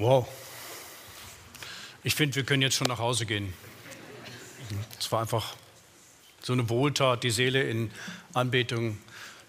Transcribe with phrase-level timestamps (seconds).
[0.00, 0.26] Wow.
[2.02, 3.52] Ich finde, wir können jetzt schon nach Hause gehen.
[4.98, 5.54] Es war einfach
[6.40, 7.92] so eine Wohltat, die Seele in
[8.32, 8.96] Anbetung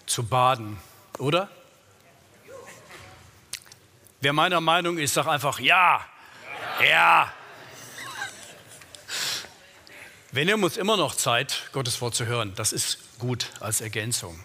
[0.04, 0.76] zu baden,
[1.16, 1.48] oder?
[4.20, 6.04] Wer meiner Meinung ist, sagt einfach ja.
[6.80, 6.86] Ja.
[6.86, 7.32] ja.
[10.32, 12.52] Wir nehmen uns immer noch Zeit, Gottes Wort zu hören.
[12.56, 14.38] Das ist gut als Ergänzung.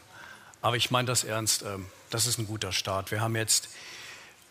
[0.61, 1.63] Aber ich meine das ernst.
[1.63, 3.11] Ähm, das ist ein guter Start.
[3.11, 3.67] Wir haben jetzt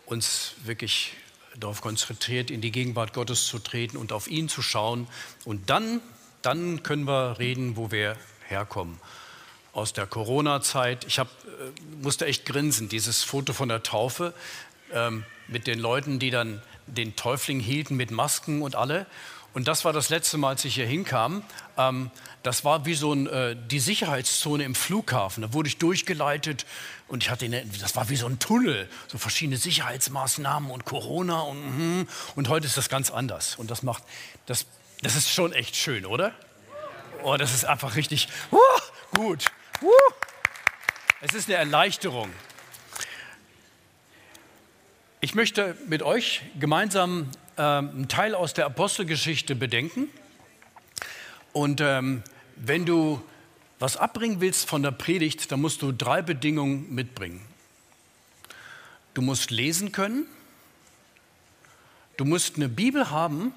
[0.04, 1.16] uns wirklich
[1.58, 5.06] darauf konzentriert, in die Gegenwart Gottes zu treten und auf ihn zu schauen.
[5.44, 6.00] Und dann,
[6.42, 8.16] dann können wir reden, wo wir
[8.48, 9.00] herkommen.
[9.72, 11.04] Aus der Corona-Zeit.
[11.06, 14.32] Ich hab, äh, musste echt grinsen, dieses Foto von der Taufe
[14.92, 19.06] ähm, mit den Leuten, die dann den Täufling hielten mit Masken und alle.
[19.56, 21.42] Und das war das letzte Mal, als ich hier hinkam.
[21.78, 22.10] Ähm,
[22.42, 25.40] das war wie so ein, äh, die Sicherheitszone im Flughafen.
[25.40, 26.66] Da wurde ich durchgeleitet
[27.08, 31.40] und ich hatte, eine, das war wie so ein Tunnel, so verschiedene Sicherheitsmaßnahmen und Corona
[31.40, 33.56] und, mm, und heute ist das ganz anders.
[33.56, 34.02] Und das macht,
[34.44, 34.66] das,
[35.00, 36.34] das ist schon echt schön, oder?
[37.22, 38.58] Oh, das ist einfach richtig uh,
[39.16, 39.46] gut.
[39.80, 39.88] Uh.
[41.22, 42.30] Es ist eine Erleichterung.
[45.22, 50.08] Ich möchte mit euch gemeinsam ähm, einen Teil aus der Apostelgeschichte bedenken.
[51.52, 52.22] Und ähm,
[52.56, 53.22] wenn du
[53.78, 57.40] was abbringen willst von der Predigt, dann musst du drei Bedingungen mitbringen.
[59.14, 60.26] Du musst lesen können,
[62.16, 63.54] du musst eine Bibel haben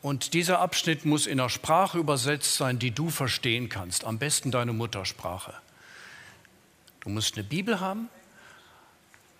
[0.00, 4.50] und dieser Abschnitt muss in einer Sprache übersetzt sein, die du verstehen kannst, am besten
[4.50, 5.54] deine Muttersprache.
[7.00, 8.08] Du musst eine Bibel haben,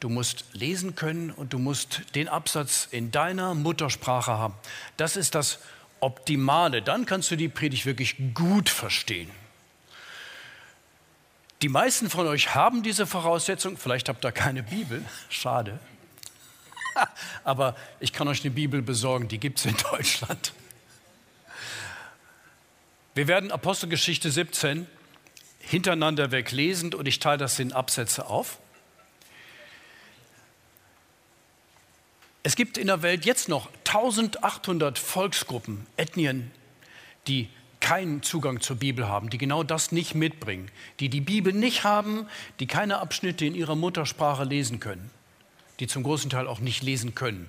[0.03, 4.55] du musst lesen können und du musst den Absatz in deiner Muttersprache haben.
[4.97, 5.61] Das ist das
[6.01, 6.83] Optimale.
[6.83, 9.31] Dann kannst du die Predigt wirklich gut verstehen.
[11.63, 13.77] Die meisten von euch haben diese Voraussetzung.
[13.77, 15.05] Vielleicht habt ihr keine Bibel.
[15.29, 15.79] Schade.
[17.45, 20.53] Aber ich kann euch eine Bibel besorgen, die gibt es in Deutschland.
[23.15, 24.89] Wir werden Apostelgeschichte 17
[25.61, 28.59] hintereinander weg lesen und ich teile das in Absätze auf.
[32.43, 36.51] Es gibt in der Welt jetzt noch 1800 Volksgruppen, Ethnien,
[37.29, 37.49] die
[37.79, 42.27] keinen Zugang zur Bibel haben, die genau das nicht mitbringen, die die Bibel nicht haben,
[42.61, 45.11] die keine Abschnitte in ihrer Muttersprache lesen können,
[45.79, 47.49] die zum großen Teil auch nicht lesen können.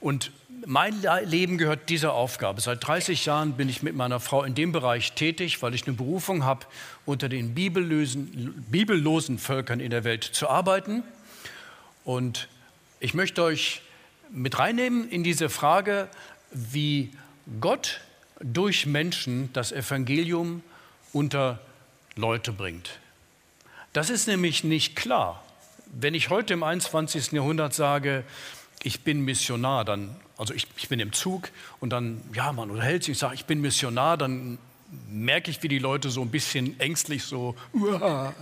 [0.00, 0.30] Und
[0.66, 0.94] mein
[1.24, 2.60] Leben gehört dieser Aufgabe.
[2.60, 5.96] Seit 30 Jahren bin ich mit meiner Frau in dem Bereich tätig, weil ich eine
[5.96, 6.66] Berufung habe,
[7.06, 11.02] unter den bibellosen, Völkern in der Welt zu arbeiten.
[12.04, 12.48] Und
[13.00, 13.82] ich möchte euch
[14.30, 16.08] mit reinnehmen in diese Frage,
[16.52, 17.10] wie
[17.60, 18.00] Gott
[18.40, 20.62] durch Menschen das Evangelium
[21.12, 21.60] unter
[22.16, 22.98] Leute bringt.
[23.92, 25.42] Das ist nämlich nicht klar.
[25.86, 27.32] Wenn ich heute im 21.
[27.32, 28.24] Jahrhundert sage,
[28.82, 31.50] ich bin Missionar, dann, also ich, ich bin im Zug
[31.80, 34.58] und dann, ja, man unterhält sich, ich sage, ich bin Missionar, dann
[35.10, 38.34] merke ich, wie die Leute so ein bisschen ängstlich so, Uah.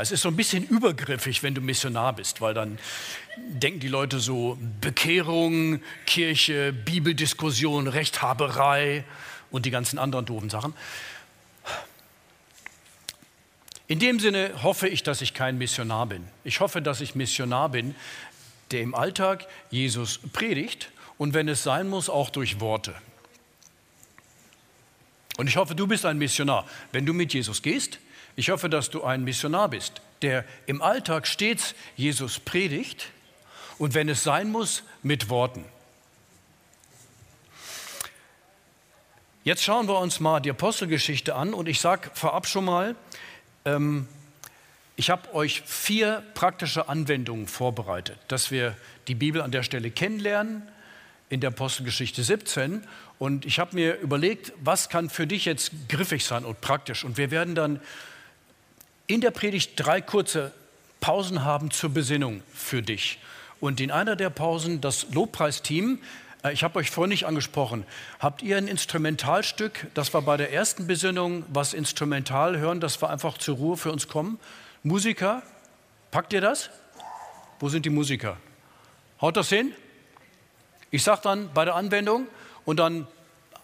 [0.00, 2.78] Es ist so ein bisschen übergriffig, wenn du Missionar bist, weil dann
[3.36, 9.04] denken die Leute so Bekehrung, Kirche, Bibeldiskussion, Rechthaberei
[9.50, 10.72] und die ganzen anderen doofen Sachen.
[13.88, 16.28] In dem Sinne hoffe ich, dass ich kein Missionar bin.
[16.44, 17.96] Ich hoffe, dass ich Missionar bin,
[18.70, 22.94] der im Alltag Jesus predigt und wenn es sein muss, auch durch Worte.
[25.38, 26.66] Und ich hoffe, du bist ein Missionar.
[26.92, 27.98] Wenn du mit Jesus gehst,
[28.38, 33.08] ich hoffe, dass du ein Missionar bist, der im Alltag stets Jesus predigt
[33.78, 35.64] und wenn es sein muss, mit Worten.
[39.42, 42.94] Jetzt schauen wir uns mal die Apostelgeschichte an und ich sage vorab schon mal,
[43.64, 44.06] ähm,
[44.94, 48.76] ich habe euch vier praktische Anwendungen vorbereitet, dass wir
[49.08, 50.62] die Bibel an der Stelle kennenlernen
[51.28, 52.86] in der Apostelgeschichte 17.
[53.18, 57.02] Und ich habe mir überlegt, was kann für dich jetzt griffig sein und praktisch.
[57.02, 57.80] Und wir werden dann
[59.08, 60.52] in der Predigt drei kurze
[61.00, 63.18] Pausen haben zur Besinnung für dich.
[63.58, 65.98] Und in einer der Pausen das Lobpreisteam,
[66.44, 67.84] äh, ich habe euch vorhin nicht angesprochen,
[68.20, 73.10] habt ihr ein Instrumentalstück, das war bei der ersten Besinnung, was instrumental hören, das war
[73.10, 74.38] einfach zur Ruhe für uns kommen.
[74.82, 75.42] Musiker,
[76.10, 76.70] packt ihr das?
[77.58, 78.36] Wo sind die Musiker?
[79.20, 79.72] Haut das hin?
[80.90, 82.28] Ich sage dann bei der Anwendung
[82.64, 83.06] und dann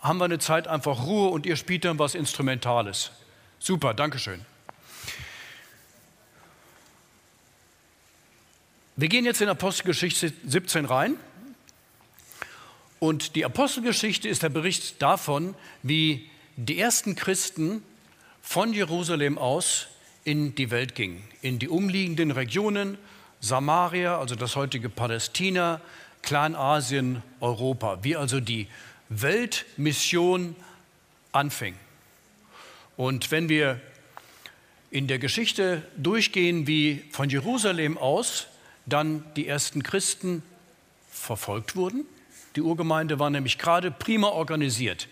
[0.01, 3.13] haben wir eine Zeit einfach Ruhe und ihr spielt dann was Instrumentales.
[3.59, 4.45] Super, Dankeschön.
[8.97, 11.17] Wir gehen jetzt in Apostelgeschichte 17 rein.
[13.01, 17.83] Und die Apostelgeschichte ist der Bericht davon, wie die ersten Christen
[18.41, 19.89] von Jerusalem aus
[20.23, 22.97] in die Welt gingen, in die umliegenden Regionen,
[23.41, 25.81] Samaria, also das heutige Palästina,
[26.23, 28.69] Kleinasien, Europa, wie also die
[29.09, 30.55] Weltmission
[31.33, 31.75] anfing.
[32.97, 33.81] Und wenn wir
[34.93, 38.47] in der Geschichte durchgehen, wie von Jerusalem aus
[38.87, 40.43] dann die ersten Christen
[41.11, 42.05] verfolgt wurden,
[42.57, 45.09] die Urgemeinde war nämlich gerade prima organisiert.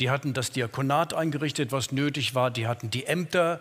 [0.00, 2.50] Die hatten das Diakonat eingerichtet, was nötig war.
[2.50, 3.60] Die hatten die Ämter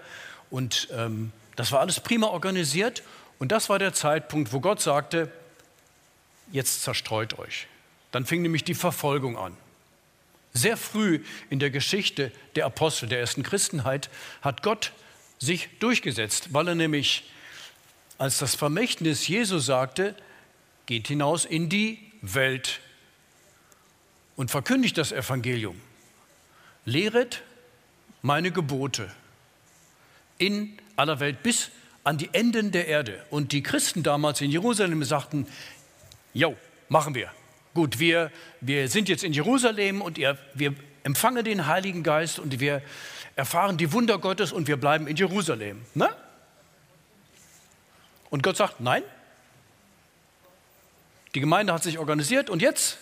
[0.50, 3.04] und ähm, das war alles prima organisiert.
[3.40, 5.32] Und das war der Zeitpunkt, wo Gott sagte,
[6.52, 7.68] jetzt zerstreut euch.
[8.12, 9.56] Dann fing nämlich die Verfolgung an.
[10.54, 14.10] Sehr früh in der Geschichte der Apostel, der ersten Christenheit,
[14.42, 14.94] hat Gott
[15.38, 17.30] sich durchgesetzt, weil er nämlich,
[18.18, 20.16] als das Vermächtnis Jesu sagte,
[20.86, 22.80] geht hinaus in die Welt
[24.36, 25.80] und verkündigt das Evangelium.
[26.86, 27.42] Lehret
[28.22, 29.12] meine Gebote
[30.38, 31.72] in aller Welt bis
[32.04, 33.24] an die Enden der Erde.
[33.30, 35.48] Und die Christen damals in Jerusalem sagten,
[36.34, 36.56] jo,
[36.90, 37.32] machen wir.
[37.74, 38.32] Gut, wir,
[38.62, 42.82] wir sind jetzt in Jerusalem und ihr, wir empfangen den Heiligen Geist und wir
[43.36, 45.82] erfahren die Wunder Gottes und wir bleiben in Jerusalem.
[45.94, 46.10] Ne?
[48.36, 49.02] Und Gott sagt, nein.
[51.36, 52.98] Die Gemeinde hat sich organisiert und jetzt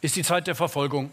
[0.00, 1.12] ist die Zeit der Verfolgung.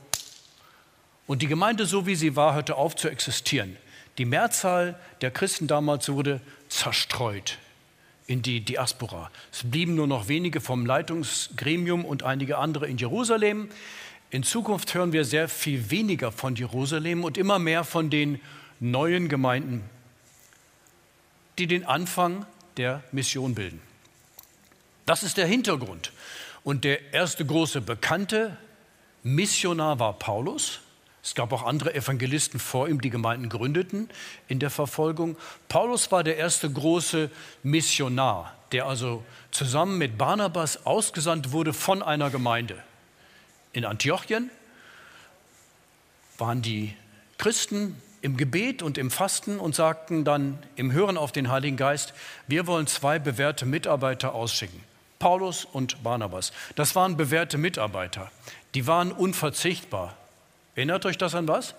[1.28, 3.78] Und die Gemeinde, so wie sie war, hörte auf zu existieren.
[4.18, 7.60] Die Mehrzahl der Christen damals wurde zerstreut
[8.26, 9.30] in die Diaspora.
[9.52, 13.70] Es blieben nur noch wenige vom Leitungsgremium und einige andere in Jerusalem.
[14.32, 18.42] In Zukunft hören wir sehr viel weniger von Jerusalem und immer mehr von den
[18.80, 19.84] neuen Gemeinden,
[21.60, 22.48] die den Anfang
[22.78, 23.82] der Mission bilden.
[25.06, 26.12] Das ist der Hintergrund.
[26.64, 28.58] Und der erste große bekannte
[29.24, 30.80] Missionar war Paulus.
[31.24, 34.10] Es gab auch andere Evangelisten vor ihm, die Gemeinden gründeten
[34.48, 35.38] in der Verfolgung.
[35.70, 37.30] Paulus war der erste große
[37.64, 42.82] Missionar, der also zusammen mit Barnabas ausgesandt wurde von einer Gemeinde.
[43.72, 44.52] In Antiochien
[46.38, 46.94] waren die
[47.38, 52.16] Christen im Gebet und im Fasten und sagten dann im Hören auf den Heiligen Geist,
[52.48, 54.84] wir wollen zwei bewährte Mitarbeiter ausschicken.
[55.20, 56.52] Paulus und Barnabas.
[56.76, 58.32] Das waren bewährte Mitarbeiter.
[58.74, 60.18] Die waren unverzichtbar
[60.76, 61.76] Erinnert euch das an was?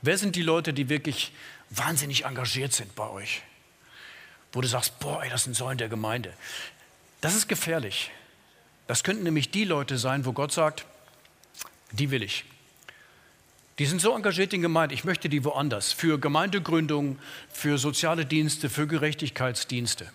[0.00, 1.32] Wer sind die Leute, die wirklich
[1.70, 3.42] wahnsinnig engagiert sind bei euch?
[4.52, 6.32] Wo du sagst, boah, ey, das sind Säulen der Gemeinde.
[7.20, 8.10] Das ist gefährlich.
[8.86, 10.84] Das könnten nämlich die Leute sein, wo Gott sagt,
[11.92, 12.44] die will ich.
[13.82, 15.92] Die sind so engagiert in Gemeinde, ich möchte die woanders.
[15.92, 17.18] Für Gemeindegründung,
[17.52, 20.08] für soziale Dienste, für Gerechtigkeitsdienste.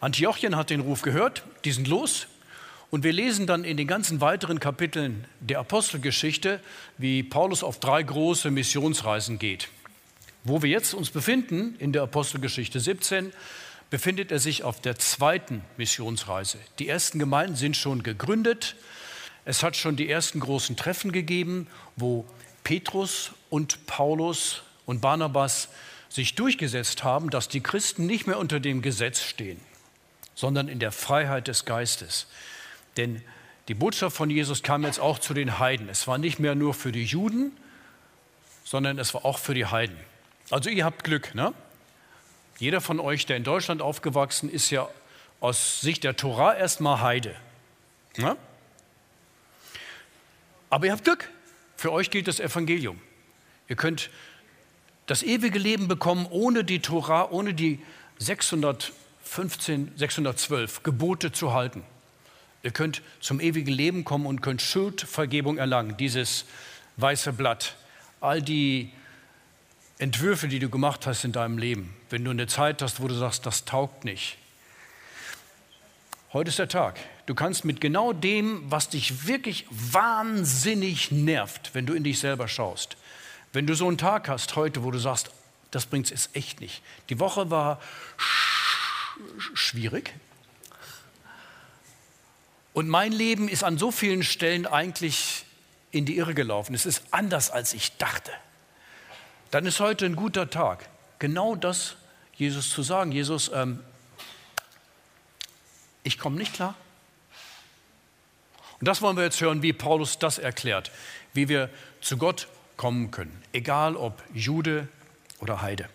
[0.00, 2.26] Antiochien hat den Ruf gehört, die sind los,
[2.90, 6.60] und wir lesen dann in den ganzen weiteren Kapiteln der Apostelgeschichte,
[6.98, 9.70] wie Paulus auf drei große Missionsreisen geht.
[10.44, 13.32] Wo wir jetzt uns befinden, in der Apostelgeschichte 17,
[13.88, 16.58] befindet er sich auf der zweiten Missionsreise.
[16.80, 18.76] Die ersten Gemeinden sind schon gegründet.
[19.46, 21.66] Es hat schon die ersten großen Treffen gegeben,
[21.96, 22.26] wo
[22.68, 25.70] Petrus und Paulus und Barnabas
[26.10, 29.58] sich durchgesetzt haben, dass die Christen nicht mehr unter dem Gesetz stehen,
[30.34, 32.26] sondern in der Freiheit des Geistes.
[32.98, 33.22] Denn
[33.68, 35.88] die Botschaft von Jesus kam jetzt auch zu den Heiden.
[35.88, 37.56] Es war nicht mehr nur für die Juden,
[38.64, 39.96] sondern es war auch für die Heiden.
[40.50, 41.34] Also ihr habt Glück.
[41.34, 41.54] Ne?
[42.58, 44.90] Jeder von euch, der in Deutschland aufgewachsen ist, ja
[45.40, 47.34] aus Sicht der Torah erstmal Heide.
[48.18, 48.36] Ne?
[50.68, 51.30] Aber ihr habt Glück.
[51.78, 53.00] Für euch gilt das Evangelium.
[53.68, 54.10] Ihr könnt
[55.06, 57.78] das ewige Leben bekommen ohne die Torah, ohne die
[58.18, 61.84] 615, 612 Gebote zu halten.
[62.64, 66.46] Ihr könnt zum ewigen Leben kommen und könnt Schuldvergebung erlangen, dieses
[66.96, 67.76] weiße Blatt.
[68.20, 68.90] All die
[69.98, 73.14] Entwürfe, die du gemacht hast in deinem Leben, wenn du eine Zeit hast, wo du
[73.14, 74.36] sagst, das taugt nicht.
[76.32, 76.98] Heute ist der Tag.
[77.28, 82.48] Du kannst mit genau dem, was dich wirklich wahnsinnig nervt, wenn du in dich selber
[82.48, 82.96] schaust,
[83.52, 85.30] wenn du so einen Tag hast heute, wo du sagst,
[85.70, 86.80] das bringt es echt nicht.
[87.10, 87.82] Die Woche war
[89.52, 90.14] schwierig,
[92.72, 95.44] und mein Leben ist an so vielen Stellen eigentlich
[95.90, 96.74] in die Irre gelaufen.
[96.74, 98.30] Es ist anders, als ich dachte.
[99.50, 101.96] Dann ist heute ein guter Tag, genau das
[102.36, 103.12] Jesus zu sagen.
[103.12, 103.80] Jesus, ähm,
[106.04, 106.74] ich komme nicht klar.
[108.80, 110.90] Und das wollen wir jetzt hören, wie Paulus das erklärt,
[111.34, 111.70] wie wir
[112.00, 114.88] zu Gott kommen können, egal ob Jude
[115.40, 115.88] oder Heide.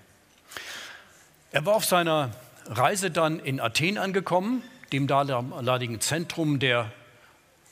[1.52, 2.32] Er war auf seiner
[2.66, 4.64] Reise dann in Athen angekommen
[4.94, 6.92] dem damaligen Zentrum der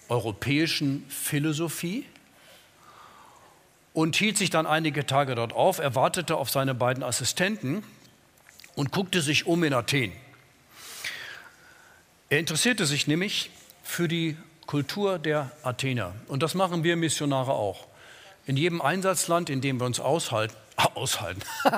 [0.10, 2.06] europäischen Philosophie
[3.94, 5.77] und hielt sich dann einige Tage dort auf.
[5.77, 7.84] Er wartete auf seine beiden Assistenten
[8.75, 10.12] und guckte sich um in Athen.
[12.30, 13.51] Er interessierte sich nämlich
[13.84, 16.13] für die Kultur der Athener.
[16.27, 17.88] Und das machen wir Missionare auch.
[18.46, 20.56] In jedem Einsatzland, in dem wir uns aushalten,
[20.96, 21.41] aushalten,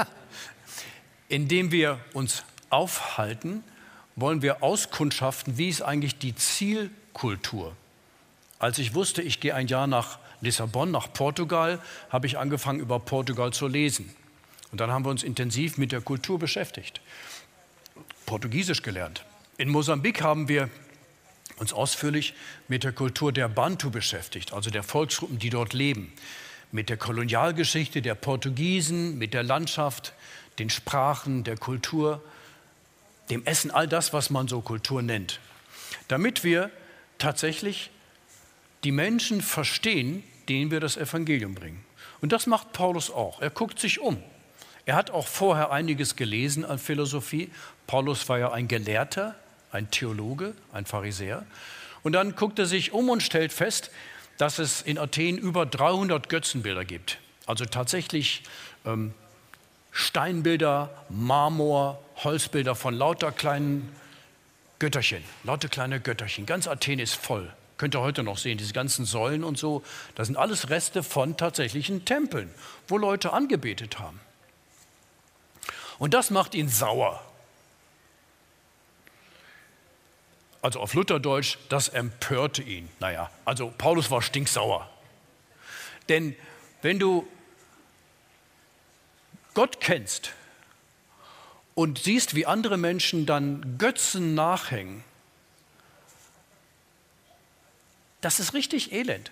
[1.29, 3.63] in dem wir uns aufhalten,
[4.15, 7.75] wollen wir auskundschaften, wie ist eigentlich die Zielkultur.
[8.59, 12.99] Als ich wusste, ich gehe ein Jahr nach Lissabon, nach Portugal, habe ich angefangen, über
[12.99, 14.13] Portugal zu lesen.
[14.71, 17.01] Und dann haben wir uns intensiv mit der Kultur beschäftigt.
[18.25, 19.25] Portugiesisch gelernt.
[19.57, 20.69] In Mosambik haben wir
[21.57, 22.33] uns ausführlich
[22.67, 26.11] mit der Kultur der Bantu beschäftigt, also der Volksgruppen, die dort leben,
[26.71, 30.13] mit der Kolonialgeschichte der Portugiesen, mit der Landschaft,
[30.59, 32.21] den Sprachen, der Kultur,
[33.29, 35.39] dem Essen, all das, was man so Kultur nennt,
[36.07, 36.71] damit wir
[37.17, 37.89] tatsächlich
[38.83, 41.85] die Menschen verstehen, denen wir das Evangelium bringen.
[42.21, 43.41] Und das macht Paulus auch.
[43.41, 44.21] Er guckt sich um.
[44.85, 47.49] Er hat auch vorher einiges gelesen an Philosophie.
[47.87, 49.35] Paulus war ja ein Gelehrter,
[49.73, 51.45] ein Theologe, ein Pharisäer.
[52.03, 53.91] Und dann guckt er sich um und stellt fest,
[54.37, 57.19] dass es in Athen über 300 Götzenbilder gibt.
[57.45, 58.43] Also tatsächlich
[58.85, 59.13] ähm,
[59.91, 63.93] Steinbilder, Marmor, Holzbilder von lauter kleinen
[64.79, 66.45] Götterchen, lauter kleine Götterchen.
[66.45, 67.51] Ganz Athen ist voll.
[67.77, 69.83] Könnt ihr heute noch sehen, diese ganzen Säulen und so.
[70.15, 72.49] Das sind alles Reste von tatsächlichen Tempeln,
[72.87, 74.19] wo Leute angebetet haben.
[75.99, 77.23] Und das macht ihn sauer.
[80.63, 82.87] Also auf Lutherdeutsch, das empörte ihn.
[83.01, 84.89] Naja, also Paulus war stinksauer.
[86.07, 86.35] Denn
[86.81, 87.27] wenn du
[89.53, 90.31] Gott kennst
[91.75, 95.03] und siehst, wie andere Menschen dann Götzen nachhängen,
[98.21, 99.31] das ist richtig elend.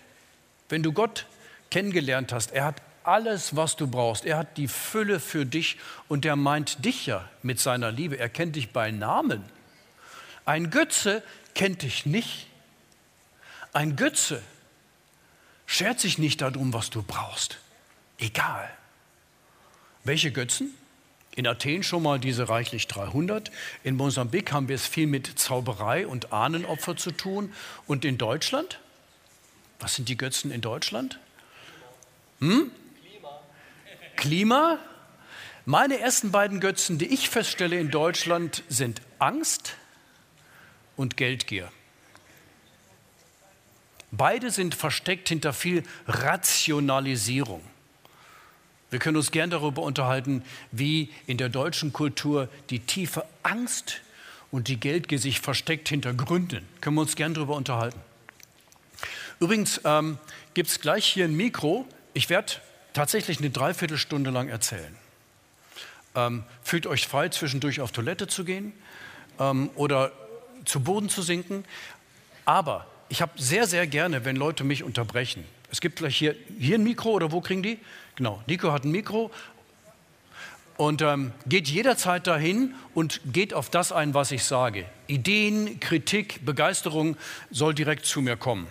[0.67, 1.27] Wenn du Gott
[1.69, 4.25] kennengelernt hast, er hat alles, was du brauchst.
[4.25, 5.77] Er hat die Fülle für dich
[6.09, 8.19] und er meint dich ja mit seiner Liebe.
[8.19, 9.45] Er kennt dich bei Namen.
[10.45, 11.23] Ein Götze
[11.55, 12.47] kennt dich nicht.
[13.73, 14.41] Ein Götze
[15.65, 17.59] schert sich nicht darum, was du brauchst.
[18.17, 18.69] Egal.
[20.03, 20.75] Welche Götzen?
[21.35, 23.51] In Athen schon mal diese reichlich 300.
[23.83, 27.53] In Mosambik haben wir es viel mit Zauberei und Ahnenopfer zu tun.
[27.87, 28.79] Und in Deutschland?
[29.79, 31.19] Was sind die Götzen in Deutschland?
[32.39, 32.71] Hm?
[33.01, 33.39] Klima.
[34.17, 34.79] Klima?
[35.65, 39.75] Meine ersten beiden Götzen, die ich feststelle in Deutschland, sind Angst
[41.01, 41.69] und Geldgier.
[44.11, 47.61] Beide sind versteckt hinter viel Rationalisierung.
[48.91, 54.01] Wir können uns gern darüber unterhalten, wie in der deutschen Kultur die tiefe Angst
[54.51, 56.67] und die Geldgier sich versteckt hinter Gründen.
[56.81, 57.99] Können wir uns gern darüber unterhalten.
[59.39, 60.19] Übrigens ähm,
[60.53, 61.87] gibt es gleich hier ein Mikro.
[62.13, 62.53] Ich werde
[62.93, 64.95] tatsächlich eine Dreiviertelstunde lang erzählen.
[66.15, 68.73] Ähm, fühlt euch frei, zwischendurch auf Toilette zu gehen
[69.39, 70.11] ähm, oder
[70.65, 71.65] zu Boden zu sinken.
[72.45, 75.43] Aber ich habe sehr, sehr gerne, wenn Leute mich unterbrechen.
[75.71, 77.79] Es gibt gleich hier, hier ein Mikro oder wo kriegen die?
[78.15, 79.31] Genau, Nico hat ein Mikro
[80.77, 84.85] und ähm, geht jederzeit dahin und geht auf das ein, was ich sage.
[85.07, 87.17] Ideen, Kritik, Begeisterung
[87.51, 88.67] soll direkt zu mir kommen.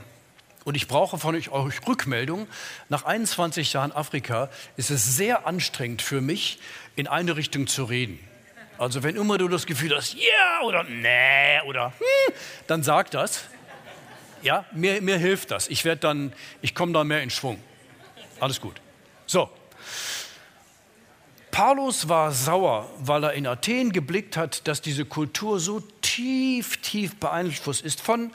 [0.64, 2.46] Und ich brauche von euch, euch Rückmeldung.
[2.88, 6.58] Nach 21 Jahren Afrika ist es sehr anstrengend für mich,
[6.96, 8.18] in eine Richtung zu reden.
[8.80, 12.34] Also wenn immer du das Gefühl hast, ja yeah, oder nee oder hm,
[12.66, 13.44] dann sag das.
[14.40, 15.68] Ja, mir, mir hilft das.
[15.68, 16.32] Ich werde dann,
[16.62, 17.62] ich komme da mehr in Schwung.
[18.40, 18.80] Alles gut.
[19.26, 19.50] So.
[21.50, 27.16] Paulus war sauer, weil er in Athen geblickt hat, dass diese Kultur so tief, tief
[27.16, 28.32] beeinflusst ist von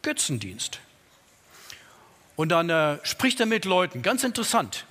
[0.00, 0.80] Götzendienst.
[2.36, 4.86] Und dann äh, spricht er mit Leuten, ganz interessant.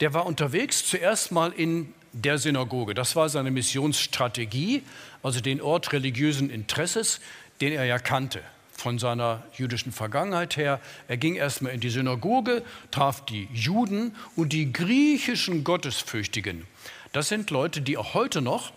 [0.00, 2.94] Der war unterwegs zuerst mal in der Synagoge.
[2.94, 4.82] Das war seine Missionsstrategie,
[5.22, 7.20] also den Ort religiösen Interesses,
[7.60, 8.40] den er ja kannte
[8.72, 10.80] von seiner jüdischen Vergangenheit her.
[11.08, 16.64] Er ging erstmal in die Synagoge, traf die Juden und die griechischen Gottesfürchtigen.
[17.12, 18.72] Das sind Leute, die auch heute noch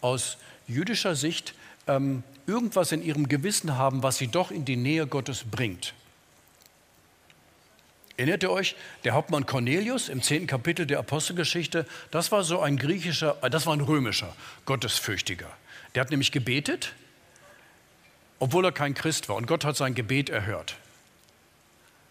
[0.00, 1.54] aus jüdischer Sicht
[1.88, 5.94] ähm, irgendwas in ihrem Gewissen haben, was sie doch in die Nähe Gottes bringt.
[8.20, 12.76] Erinnert ihr euch, der Hauptmann Cornelius im zehnten Kapitel der Apostelgeschichte, das war so ein
[12.76, 14.36] griechischer, äh, das war ein römischer
[14.66, 15.46] Gottesfürchtiger.
[15.94, 16.92] Der hat nämlich gebetet,
[18.38, 20.76] obwohl er kein Christ war und Gott hat sein Gebet erhört.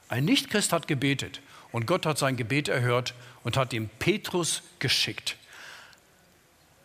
[0.08, 3.14] Ein Nichtchrist hat gebetet und Gott hat sein Gebet erhört
[3.44, 5.38] und hat ihm Petrus geschickt.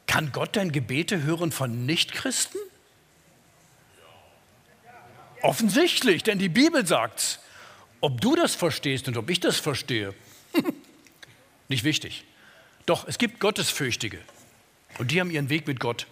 [0.07, 2.61] Kann Gott denn Gebete hören von Nichtchristen?
[5.41, 7.39] Offensichtlich, denn die Bibel sagt's.
[8.05, 10.13] Ob du das verstehst und ob ich das verstehe,
[11.71, 12.25] nicht wichtig.
[12.85, 14.19] Doch es gibt Gottesfürchtige
[14.99, 16.07] und die haben ihren Weg mit Gott.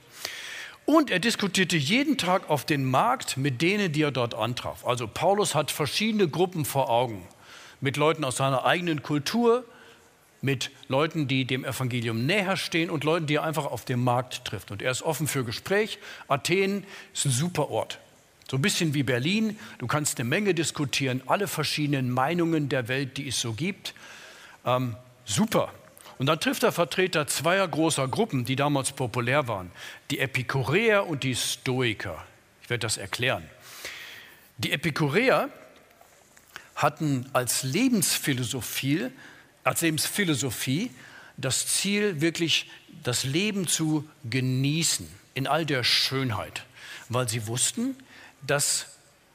[0.87, 4.87] Und er diskutierte jeden Tag auf den Markt mit denen, die er dort antraf.
[4.87, 7.29] Also Paulus hat verschiedene Gruppen vor Augen.
[7.83, 9.63] Mit Leuten aus seiner eigenen Kultur,
[10.41, 14.47] mit Leuten, die dem Evangelium näher stehen und Leuten, die er einfach auf dem Markt
[14.47, 14.71] trifft.
[14.71, 15.99] Und er ist offen für Gespräch.
[16.27, 17.99] Athen ist ein super Ort.
[18.53, 19.59] So ein bisschen wie Berlin.
[19.79, 23.95] Du kannst eine Menge diskutieren, alle verschiedenen Meinungen der Welt, die es so gibt.
[24.67, 24.95] Ähm,
[25.25, 25.73] super.
[26.19, 29.71] Und dann trifft er Vertreter zweier großer Gruppen, die damals populär waren,
[30.11, 32.23] die Epikureer und die Stoiker.
[32.61, 33.43] Ich werde das erklären.
[34.59, 35.49] Die Epikureer
[36.75, 39.07] hatten als Lebensphilosophie,
[39.65, 40.91] als Lebensphilosophie
[41.39, 42.71] das Ziel, wirklich
[43.03, 46.67] das Leben zu genießen in all der Schönheit,
[47.09, 47.97] weil sie wussten,
[48.47, 48.87] dass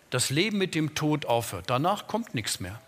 [0.09, 1.69] das Leben mit dem Tod aufhört.
[1.69, 2.79] Danach kommt nichts mehr.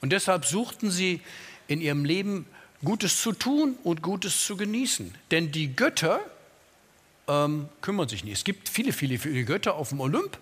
[0.00, 1.20] Und deshalb suchten sie
[1.66, 2.46] in ihrem Leben
[2.84, 5.14] Gutes zu tun und Gutes zu genießen.
[5.30, 6.20] Denn die Götter
[7.26, 8.34] ähm, kümmern sich nicht.
[8.34, 10.38] Es gibt viele, viele, viele Götter auf dem Olymp,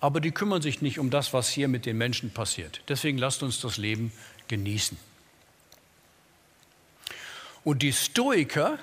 [0.00, 2.82] aber die kümmern sich nicht um das, was hier mit den Menschen passiert.
[2.88, 4.12] Deswegen lasst uns das Leben
[4.48, 4.96] genießen.
[7.64, 8.78] Und die Stoiker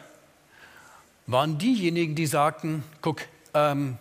[1.25, 3.22] waren diejenigen, die sagten, guck,
[3.53, 3.98] ähm,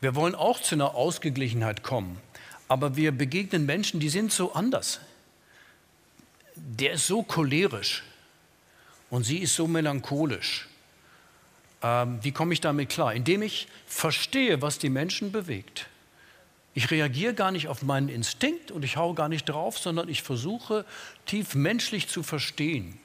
[0.00, 2.20] wir wollen auch zu einer Ausgeglichenheit kommen,
[2.68, 5.00] aber wir begegnen Menschen, die sind so anders
[6.78, 8.02] der ist so cholerisch
[9.08, 10.68] und sie ist so melancholisch.
[11.82, 13.14] Ähm, wie komme ich damit klar?
[13.14, 15.86] Indem ich verstehe, was die Menschen bewegt.
[16.74, 20.22] Ich reagiere gar nicht auf meinen Instinkt und ich haue gar nicht drauf, sondern ich
[20.22, 20.84] versuche
[21.26, 22.98] tief menschlich zu verstehen.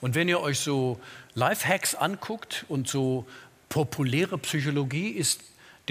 [0.00, 1.00] Und wenn ihr euch so
[1.34, 3.26] Lifehacks anguckt und so
[3.68, 5.40] populäre Psychologie, ist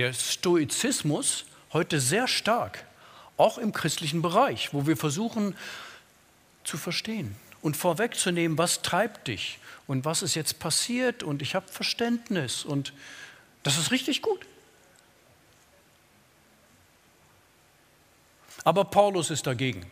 [0.02, 2.84] der Stoizismus heute sehr stark,
[3.38, 5.56] auch im christlichen Bereich, wo wir versuchen,
[6.64, 11.68] zu verstehen und vorwegzunehmen, was treibt dich und was ist jetzt passiert und ich habe
[11.68, 12.94] Verständnis und
[13.62, 14.40] das ist richtig gut.
[18.64, 19.86] Aber Paulus ist dagegen.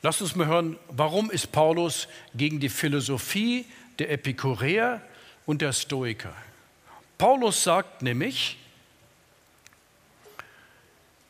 [0.00, 3.66] Lasst uns mal hören, warum ist Paulus gegen die Philosophie
[3.98, 5.02] der Epikureer
[5.44, 6.34] und der Stoiker?
[7.18, 8.58] Paulus sagt nämlich,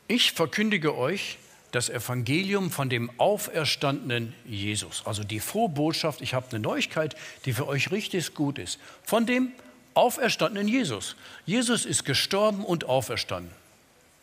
[0.07, 1.37] ich verkündige euch
[1.71, 5.03] das Evangelium von dem auferstandenen Jesus.
[5.05, 8.79] Also die frohe Botschaft, ich habe eine Neuigkeit, die für euch richtig gut ist.
[9.03, 9.51] Von dem
[9.93, 11.15] auferstandenen Jesus.
[11.45, 13.51] Jesus ist gestorben und auferstanden.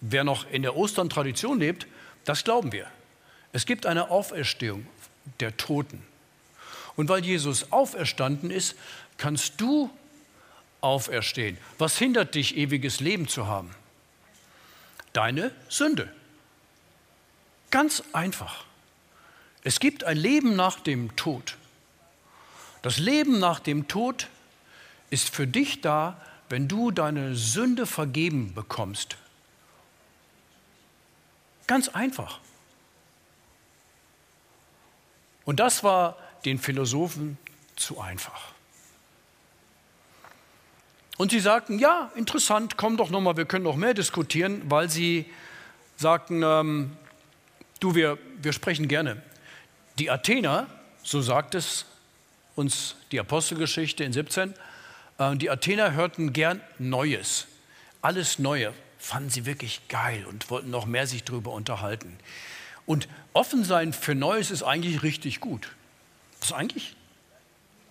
[0.00, 1.86] Wer noch in der Ostern-Tradition lebt,
[2.24, 2.86] das glauben wir.
[3.52, 4.86] Es gibt eine Auferstehung
[5.40, 6.02] der Toten.
[6.96, 8.76] Und weil Jesus auferstanden ist,
[9.18, 9.90] kannst du
[10.82, 11.56] auferstehen.
[11.78, 13.70] Was hindert dich, ewiges Leben zu haben?
[15.12, 16.12] Deine Sünde.
[17.70, 18.64] Ganz einfach.
[19.64, 21.56] Es gibt ein Leben nach dem Tod.
[22.82, 24.28] Das Leben nach dem Tod
[25.10, 29.16] ist für dich da, wenn du deine Sünde vergeben bekommst.
[31.66, 32.40] Ganz einfach.
[35.44, 37.38] Und das war den Philosophen
[37.76, 38.51] zu einfach.
[41.22, 45.26] Und sie sagten, ja, interessant, komm doch nochmal, wir können noch mehr diskutieren, weil sie
[45.96, 46.96] sagten, ähm,
[47.78, 49.22] Du, wir, wir sprechen gerne.
[50.00, 50.66] Die Athener,
[51.04, 51.84] so sagt es
[52.56, 54.54] uns die Apostelgeschichte in 17,
[55.18, 57.46] äh, die Athener hörten gern Neues.
[58.00, 62.18] Alles Neue fanden sie wirklich geil und wollten noch mehr sich darüber unterhalten.
[62.84, 65.70] Und offen sein für Neues ist eigentlich richtig gut.
[66.40, 66.96] Das ist eigentlich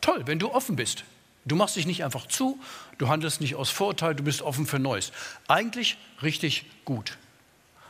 [0.01, 1.05] toll, wenn du offen bist.
[1.45, 2.59] Du machst dich nicht einfach zu,
[2.97, 5.11] du handelst nicht aus Vorurteil, du bist offen für Neues.
[5.47, 7.17] Eigentlich richtig gut.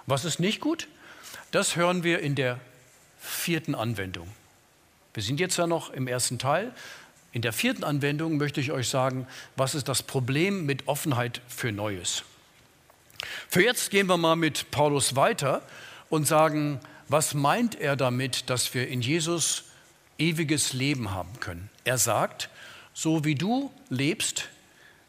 [0.05, 0.87] Was ist nicht gut?
[1.51, 2.59] Das hören wir in der
[3.19, 4.27] vierten Anwendung.
[5.13, 6.73] Wir sind jetzt ja noch im ersten Teil.
[7.33, 11.71] In der vierten Anwendung möchte ich euch sagen, was ist das Problem mit Offenheit für
[11.71, 12.23] Neues.
[13.49, 15.61] Für jetzt gehen wir mal mit Paulus weiter
[16.09, 19.65] und sagen, was meint er damit, dass wir in Jesus
[20.17, 21.69] ewiges Leben haben können?
[21.83, 22.49] Er sagt,
[22.93, 24.49] so wie du lebst,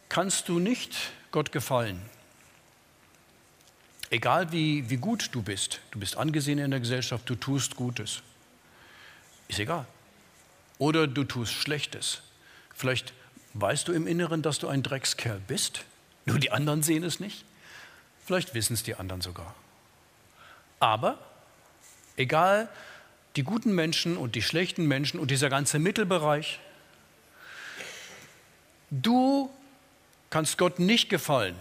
[0.08, 0.94] kannst du nicht
[1.30, 2.00] Gott gefallen.
[4.10, 8.22] Egal wie, wie gut du bist, du bist angesehen in der Gesellschaft, du tust Gutes.
[9.48, 9.86] Ist egal.
[10.78, 12.22] Oder du tust Schlechtes.
[12.74, 13.14] Vielleicht
[13.54, 15.84] weißt du im Inneren, dass du ein Dreckskerl bist,
[16.26, 17.44] nur die anderen sehen es nicht.
[18.24, 19.54] Vielleicht wissen es die anderen sogar.
[20.78, 21.18] Aber
[22.16, 22.68] egal,
[23.36, 26.60] die guten Menschen und die schlechten Menschen und dieser ganze Mittelbereich,
[28.92, 29.50] du
[30.30, 31.56] kannst Gott nicht gefallen,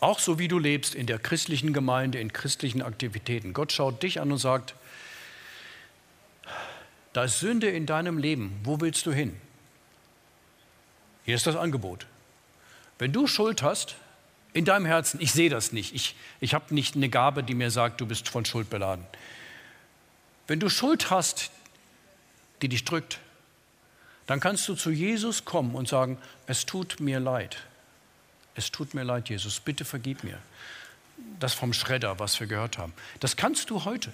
[0.00, 3.52] auch so wie du lebst in der christlichen Gemeinde, in christlichen Aktivitäten.
[3.52, 4.74] Gott schaut dich an und sagt,
[7.12, 8.58] da ist Sünde in deinem Leben.
[8.62, 9.36] Wo willst du hin?
[11.24, 12.06] Hier ist das Angebot.
[12.98, 13.96] Wenn du Schuld hast,
[14.52, 17.70] in deinem Herzen, ich sehe das nicht, ich, ich habe nicht eine Gabe, die mir
[17.70, 19.04] sagt, du bist von Schuld beladen.
[20.46, 21.50] Wenn du Schuld hast,
[22.62, 23.20] die dich drückt,
[24.30, 26.16] dann kannst du zu Jesus kommen und sagen,
[26.46, 27.56] es tut mir leid.
[28.54, 30.38] Es tut mir leid, Jesus, bitte vergib mir.
[31.40, 32.92] Das vom Schredder, was wir gehört haben.
[33.18, 34.12] Das kannst du heute.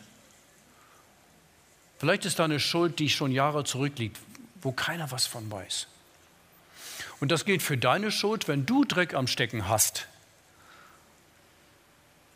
[1.99, 4.19] Vielleicht ist da eine Schuld, die schon Jahre zurückliegt,
[4.63, 5.87] wo keiner was von weiß.
[7.21, 10.07] Und das gilt für deine Schuld, wenn du Dreck am Stecken hast.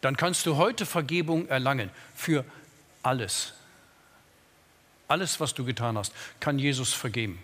[0.03, 2.45] Dann kannst du heute Vergebung erlangen für
[3.03, 3.55] alles.
[5.09, 7.43] Alles, was du getan hast, kann Jesus vergeben.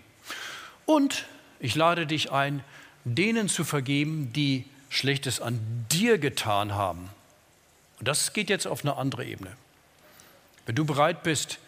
[0.87, 1.25] Und
[1.59, 2.63] ich lade dich ein,
[3.03, 5.59] denen zu vergeben, die Schlechtes an
[5.91, 7.09] dir getan haben.
[7.99, 9.55] Und das geht jetzt auf eine andere Ebene.
[10.65, 11.59] Wenn du bereit bist,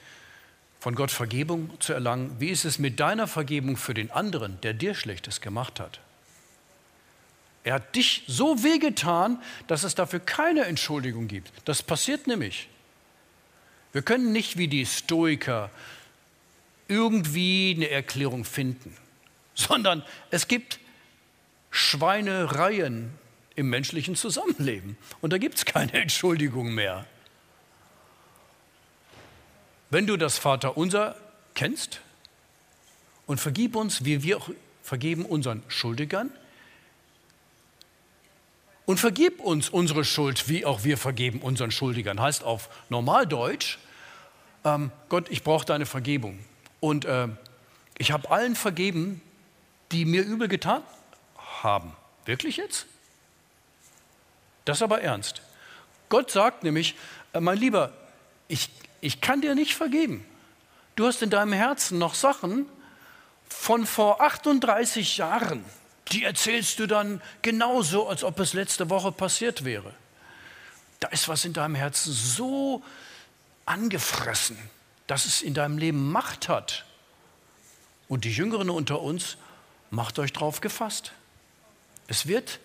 [0.79, 4.73] von Gott Vergebung zu erlangen, wie ist es mit deiner Vergebung für den anderen, der
[4.73, 5.99] dir Schlechtes gemacht hat?
[7.65, 11.51] Er hat dich so wehgetan, dass es dafür keine Entschuldigung gibt.
[11.65, 12.69] Das passiert nämlich.
[13.91, 15.69] Wir können nicht wie die Stoiker
[16.87, 18.95] irgendwie eine Erklärung finden,
[19.59, 20.79] sondern es gibt
[21.71, 23.13] Schweinereien
[23.55, 27.05] im menschlichen Zusammenleben und da gibt es keine Entschuldigung mehr.
[29.89, 31.15] Wenn du das Vaterunser
[31.55, 32.01] kennst
[33.25, 34.49] und vergib uns, wie wir auch
[34.81, 36.31] vergeben unseren Schuldigern,
[38.85, 42.19] und vergib uns unsere Schuld, wie auch wir vergeben unseren Schuldigern.
[42.19, 43.77] Heißt auf Normaldeutsch,
[44.65, 46.39] ähm, Gott, ich brauche deine Vergebung.
[46.79, 47.27] Und äh,
[47.99, 49.21] ich habe allen vergeben,
[49.91, 50.83] die mir übel getan
[51.63, 51.95] haben.
[52.25, 52.85] Wirklich jetzt?
[54.65, 55.41] Das ist aber ernst.
[56.09, 56.95] Gott sagt nämlich,
[57.33, 57.93] äh, mein Lieber,
[58.47, 58.69] ich,
[59.01, 60.25] ich kann dir nicht vergeben.
[60.95, 62.65] Du hast in deinem Herzen noch Sachen
[63.47, 65.63] von vor 38 Jahren.
[66.11, 69.93] Die erzählst du dann genauso, als ob es letzte Woche passiert wäre.
[70.99, 72.83] Da ist was in deinem Herzen so
[73.65, 74.57] angefressen,
[75.07, 76.85] dass es in deinem Leben Macht hat.
[78.07, 79.37] Und die Jüngeren unter uns,
[79.89, 81.13] macht euch drauf gefasst.
[82.07, 82.59] Es wird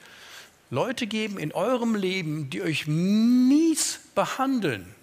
[0.71, 4.95] Leute geben in eurem Leben, die euch mies behandeln.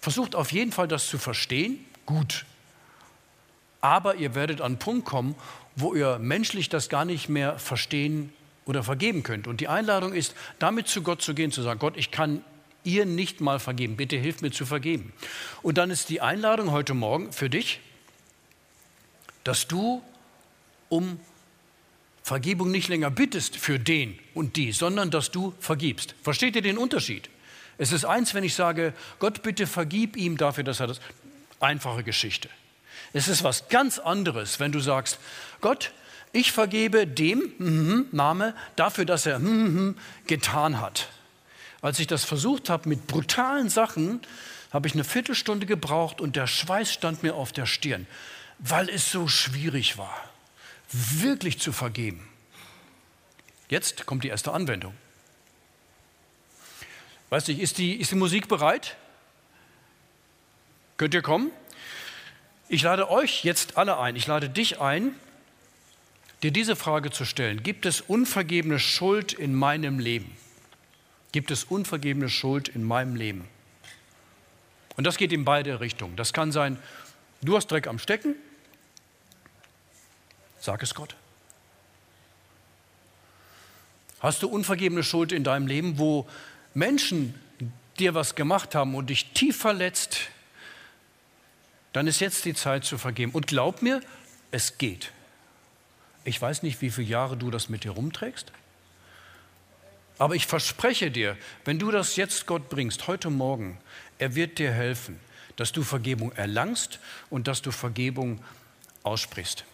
[0.00, 2.46] Versucht auf jeden Fall das zu verstehen, gut.
[3.80, 5.34] Aber ihr werdet an einen Punkt kommen,
[5.74, 8.32] wo ihr menschlich das gar nicht mehr verstehen
[8.64, 9.46] oder vergeben könnt.
[9.46, 12.42] Und die Einladung ist, damit zu Gott zu gehen, zu sagen, Gott, ich kann
[12.84, 15.12] ihr nicht mal vergeben, bitte hilf mir zu vergeben.
[15.62, 17.80] Und dann ist die Einladung heute Morgen für dich,
[19.44, 20.02] dass du
[20.88, 21.20] um
[22.26, 26.16] Vergebung nicht länger bittest für den und die, sondern dass du vergibst.
[26.24, 27.30] Versteht ihr den Unterschied?
[27.78, 31.00] Es ist eins, wenn ich sage, Gott bitte vergib ihm dafür, dass er das.
[31.60, 32.48] Einfache Geschichte.
[33.12, 35.20] Es ist was ganz anderes, wenn du sagst,
[35.60, 35.92] Gott,
[36.32, 39.94] ich vergebe dem mm, Name dafür, dass er mm,
[40.26, 41.08] getan hat.
[41.80, 44.20] Als ich das versucht habe mit brutalen Sachen,
[44.72, 48.08] habe ich eine Viertelstunde gebraucht und der Schweiß stand mir auf der Stirn,
[48.58, 50.28] weil es so schwierig war,
[50.90, 52.28] wirklich zu vergeben.
[53.68, 54.94] Jetzt kommt die erste Anwendung.
[57.30, 58.96] Weiß nicht, ist die, ist die Musik bereit?
[60.96, 61.50] Könnt ihr kommen?
[62.68, 65.14] Ich lade euch jetzt alle ein, ich lade dich ein,
[66.42, 67.62] dir diese Frage zu stellen.
[67.62, 70.36] Gibt es unvergebene Schuld in meinem Leben?
[71.32, 73.48] Gibt es unvergebene Schuld in meinem Leben?
[74.96, 76.16] Und das geht in beide Richtungen.
[76.16, 76.78] Das kann sein,
[77.42, 78.34] du hast Dreck am Stecken,
[80.60, 81.16] sag es Gott.
[84.20, 86.26] Hast du unvergebene Schuld in deinem Leben, wo
[86.74, 87.34] Menschen
[87.98, 90.28] dir was gemacht haben und dich tief verletzt,
[91.92, 93.32] dann ist jetzt die Zeit zu vergeben.
[93.32, 94.02] Und glaub mir,
[94.50, 95.12] es geht.
[96.24, 98.52] Ich weiß nicht, wie viele Jahre du das mit dir rumträgst,
[100.18, 103.78] aber ich verspreche dir, wenn du das jetzt Gott bringst, heute Morgen,
[104.18, 105.20] er wird dir helfen,
[105.56, 108.42] dass du Vergebung erlangst und dass du Vergebung
[109.02, 109.64] aussprichst.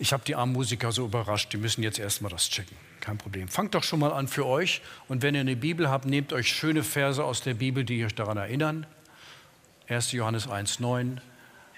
[0.00, 2.74] Ich habe die armen Musiker so überrascht, die müssen jetzt erstmal das checken.
[3.00, 3.48] Kein Problem.
[3.48, 4.80] Fangt doch schon mal an für euch.
[5.08, 8.14] Und wenn ihr eine Bibel habt, nehmt euch schöne Verse aus der Bibel, die euch
[8.14, 8.86] daran erinnern.
[9.88, 10.12] 1.
[10.12, 11.18] Johannes 1,9.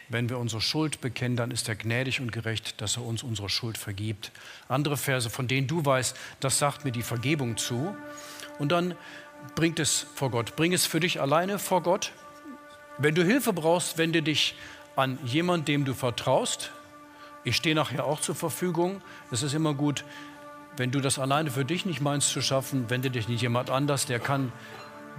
[0.09, 3.49] Wenn wir unsere Schuld bekennen, dann ist er gnädig und gerecht, dass er uns unsere
[3.49, 4.31] Schuld vergibt.
[4.69, 7.97] Andere Verse, von denen du weißt, das sagt mir die Vergebung zu.
[8.61, 8.95] Und dann
[9.57, 10.55] bringt es vor Gott.
[10.55, 12.13] Bring es für dich alleine vor Gott.
[12.99, 14.55] Wenn du Hilfe brauchst, wende dich
[14.95, 16.71] an jemanden, dem du vertraust.
[17.45, 19.01] Ich stehe nachher auch zur Verfügung.
[19.31, 20.05] Es ist immer gut,
[20.77, 24.07] wenn du das alleine für dich nicht meinst zu schaffen, wende dich nicht jemand anders,
[24.07, 24.53] der kann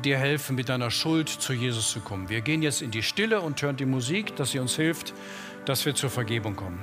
[0.04, 2.30] dir helfen, mit deiner Schuld zu Jesus zu kommen.
[2.30, 5.14] Wir gehen jetzt in die Stille und hören die Musik, dass sie uns hilft,
[5.66, 6.80] dass wir zur Vergebung kommen.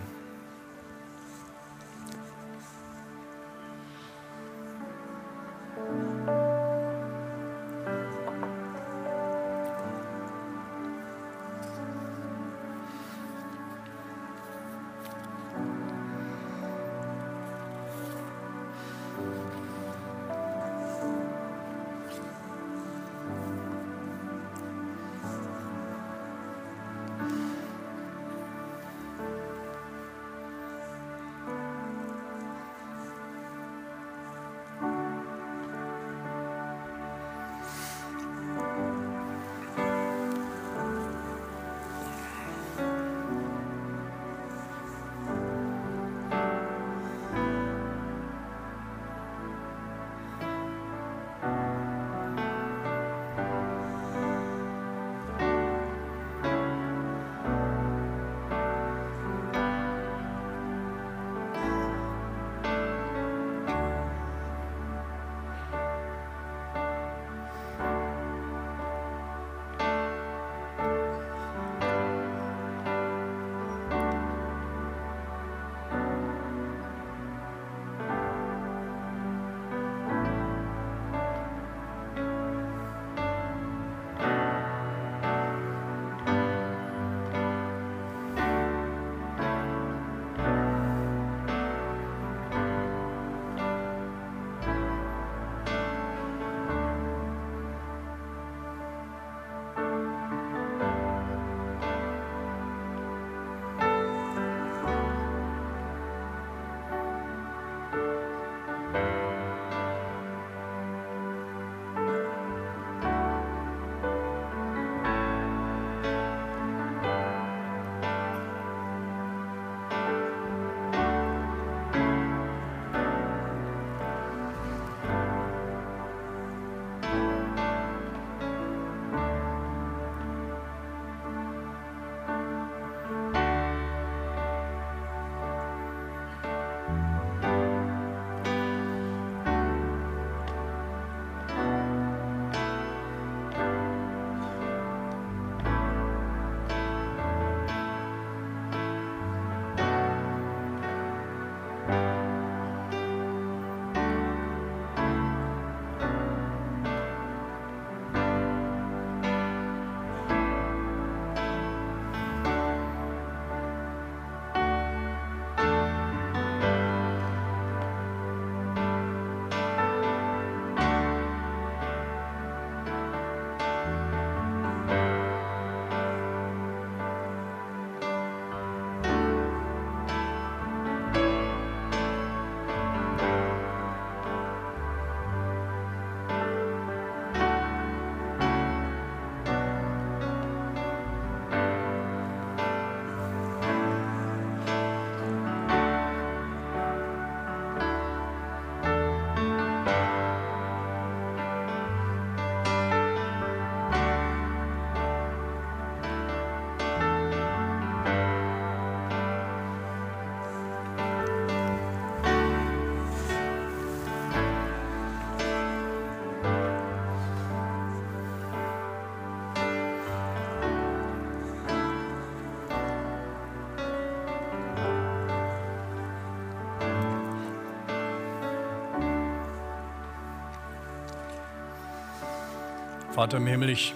[233.21, 233.93] Vater im Himmel, ich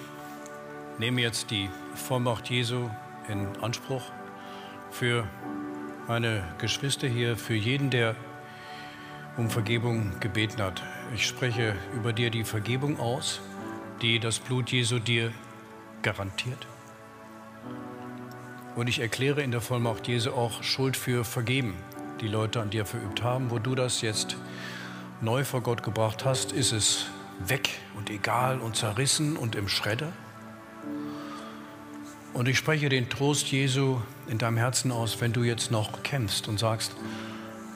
[0.99, 2.91] nehme jetzt die Vollmacht Jesu
[3.27, 4.03] in Anspruch
[4.91, 5.27] für
[6.07, 8.17] meine Geschwister hier, für jeden, der
[9.39, 10.83] um Vergebung gebeten hat.
[11.15, 13.41] Ich spreche über dir die Vergebung aus,
[14.03, 15.33] die das Blut Jesu dir
[16.03, 16.67] garantiert.
[18.77, 21.77] Und ich erkläre in der Vollmacht Jesu auch Schuld für vergeben,
[22.21, 23.51] die Leute an dir verübt haben.
[23.51, 24.37] Wo du das jetzt
[25.23, 27.07] neu vor Gott gebracht hast, ist es
[27.39, 30.13] weg und egal und zerrissen und im Schredder.
[32.33, 36.49] Und ich spreche den Trost Jesu in deinem Herzen aus, wenn du jetzt noch kämpfst
[36.49, 36.97] und sagst,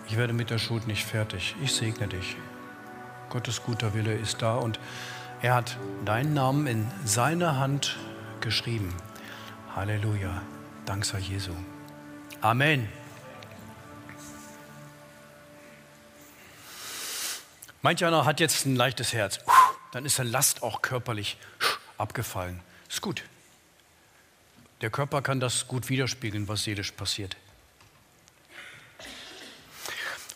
[0.08, 1.54] ich werde mit der Schuld nicht fertig.
[1.62, 2.36] Ich segne dich.
[3.30, 4.80] Gottes guter Wille ist da und
[5.42, 7.96] er hat deinen Namen in seiner Hand
[8.40, 8.94] geschrieben.
[9.76, 10.42] Halleluja.
[10.86, 11.52] Dank sei Jesu.
[12.40, 12.88] Amen.
[17.82, 19.38] Manch einer hat jetzt ein leichtes Herz.
[19.92, 21.36] Dann ist eine Last auch körperlich
[21.96, 22.60] abgefallen.
[22.88, 23.22] Ist gut.
[24.80, 27.36] Der Körper kann das gut widerspiegeln, was seelisch passiert.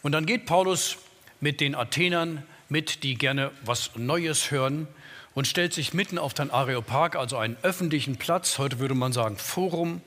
[0.02, 0.96] Und dann geht Paulus
[1.40, 4.88] mit den Athenern mit, die gerne was Neues hören
[5.34, 9.36] und stellt sich mitten auf den Areopag, also einen öffentlichen Platz, heute würde man sagen
[9.36, 10.00] Forum,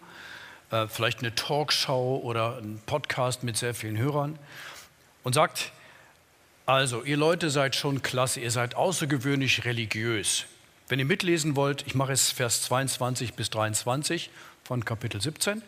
[0.71, 4.39] äh, vielleicht eine Talkshow oder ein Podcast mit sehr vielen Hörern
[5.23, 5.71] und sagt,
[6.65, 10.45] also ihr Leute seid schon klasse, ihr seid außergewöhnlich religiös.
[10.87, 14.29] Wenn ihr mitlesen wollt, ich mache es Vers 22 bis 23
[14.63, 15.61] von Kapitel 17.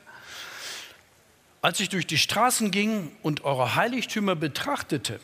[1.61, 5.19] Als ich durch die Straßen ging und eure Heiligtümer betrachtete,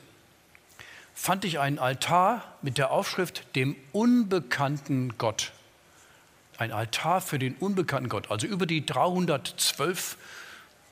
[1.14, 5.52] fand ich einen Altar mit der Aufschrift dem unbekannten Gott.
[6.58, 8.32] Ein Altar für den unbekannten Gott.
[8.32, 10.18] Also über die 312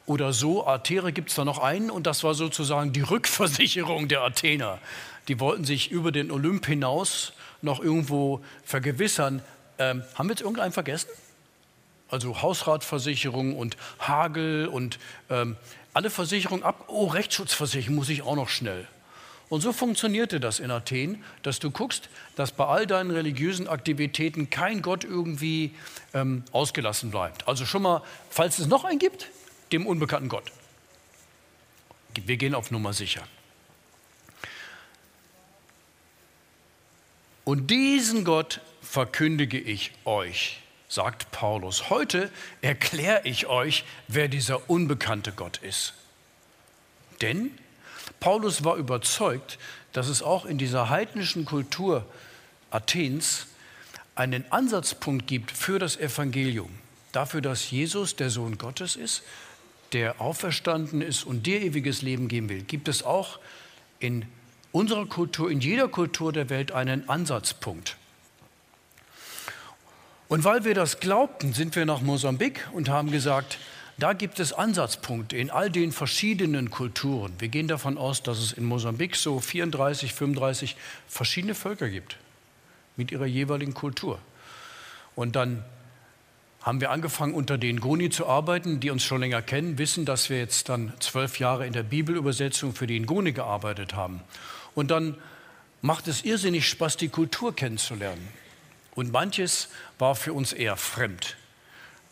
[0.05, 4.21] oder so Altäre gibt es da noch einen und das war sozusagen die Rückversicherung der
[4.21, 4.79] Athener.
[5.27, 9.41] Die wollten sich über den Olymp hinaus noch irgendwo vergewissern.
[9.77, 11.09] Ähm, haben wir jetzt irgendeinen vergessen?
[12.11, 15.55] also Hausratversicherung und Hagel und ähm,
[15.93, 16.85] alle Versicherungen ab.
[16.87, 18.87] Oh, Rechtsschutzversicherung muss ich auch noch schnell.
[19.49, 24.49] Und so funktionierte das in Athen, dass du guckst, dass bei all deinen religiösen Aktivitäten
[24.49, 25.73] kein Gott irgendwie
[26.13, 27.47] ähm, ausgelassen bleibt.
[27.49, 29.27] Also schon mal, falls es noch einen gibt,
[29.71, 30.51] dem unbekannten Gott.
[32.15, 33.23] Wir gehen auf Nummer sicher.
[37.45, 41.89] Und diesen Gott verkündige ich euch sagt Paulus.
[41.89, 42.29] Heute
[42.61, 45.93] erkläre ich euch, wer dieser unbekannte Gott ist.
[47.21, 47.51] Denn
[48.19, 49.57] Paulus war überzeugt,
[49.93, 52.05] dass es auch in dieser heidnischen Kultur
[52.71, 53.47] Athens
[54.15, 56.69] einen Ansatzpunkt gibt für das Evangelium.
[57.13, 59.23] Dafür, dass Jesus der Sohn Gottes ist,
[59.93, 63.39] der auferstanden ist und dir ewiges Leben geben will, gibt es auch
[63.99, 64.25] in
[64.71, 67.97] unserer Kultur, in jeder Kultur der Welt einen Ansatzpunkt.
[70.27, 73.57] Und weil wir das glaubten, sind wir nach Mosambik und haben gesagt,
[73.97, 77.33] da gibt es Ansatzpunkte in all den verschiedenen Kulturen.
[77.39, 80.75] Wir gehen davon aus, dass es in Mosambik so 34, 35
[81.07, 82.17] verschiedene Völker gibt
[82.95, 84.19] mit ihrer jeweiligen Kultur.
[85.15, 85.63] Und dann
[86.61, 90.29] haben wir angefangen, unter den Goni zu arbeiten, die uns schon länger kennen, wissen, dass
[90.29, 94.21] wir jetzt dann zwölf Jahre in der Bibelübersetzung für die Ngoni gearbeitet haben.
[94.75, 95.17] Und dann
[95.81, 98.27] macht es irrsinnig Spaß, die Kultur kennenzulernen.
[98.93, 101.35] Und manches war für uns eher fremd.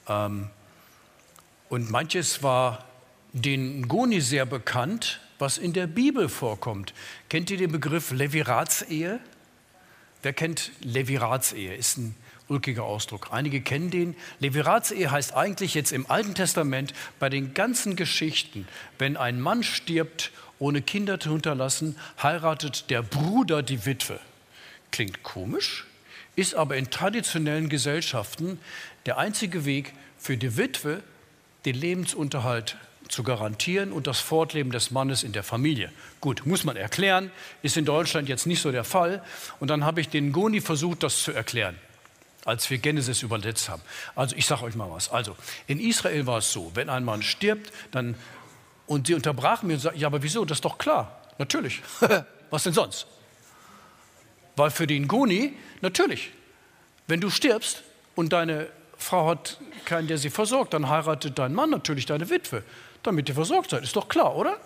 [0.07, 0.49] Ähm,
[1.69, 2.85] und manches war
[3.33, 6.93] den Goni sehr bekannt, was in der Bibel vorkommt.
[7.29, 9.19] Kennt ihr den Begriff Leviratsehe?
[10.23, 11.75] Wer kennt Leviratsehe?
[11.75, 12.15] Ist ein
[12.49, 13.29] ulkiger Ausdruck.
[13.31, 14.15] Einige kennen den.
[14.39, 20.31] Leviratsehe heißt eigentlich jetzt im Alten Testament bei den ganzen Geschichten, wenn ein Mann stirbt,
[20.57, 24.19] ohne Kinder zu hinterlassen, heiratet der Bruder die Witwe.
[24.91, 25.85] Klingt komisch,
[26.35, 28.59] ist aber in traditionellen Gesellschaften
[29.05, 31.01] der einzige Weg für die Witwe,
[31.65, 35.91] den Lebensunterhalt zu garantieren und das Fortleben des Mannes in der Familie.
[36.21, 37.31] Gut, muss man erklären,
[37.63, 39.23] ist in Deutschland jetzt nicht so der Fall.
[39.59, 41.75] Und dann habe ich den Goni versucht, das zu erklären,
[42.45, 43.81] als wir Genesis übersetzt haben.
[44.15, 45.09] Also ich sage euch mal was.
[45.09, 45.35] Also
[45.67, 48.15] in Israel war es so, wenn ein Mann stirbt, dann
[48.87, 50.45] und sie unterbrachen mir und sagten, ja, aber wieso?
[50.45, 51.21] Das ist doch klar.
[51.37, 51.81] Natürlich.
[52.49, 53.07] was denn sonst?
[54.55, 56.31] Weil für den Goni, natürlich,
[57.07, 57.83] wenn du stirbst
[58.15, 62.63] und deine Frau hat keinen, der sie versorgt, dann heiratet dein Mann natürlich deine Witwe,
[63.03, 63.83] damit ihr versorgt seid.
[63.83, 64.57] Ist doch klar, oder?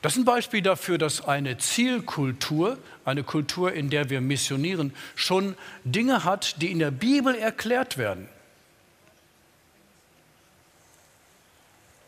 [0.00, 5.56] Das ist ein Beispiel dafür, dass eine Zielkultur, eine Kultur, in der wir missionieren, schon
[5.84, 8.28] Dinge hat, die in der Bibel erklärt werden.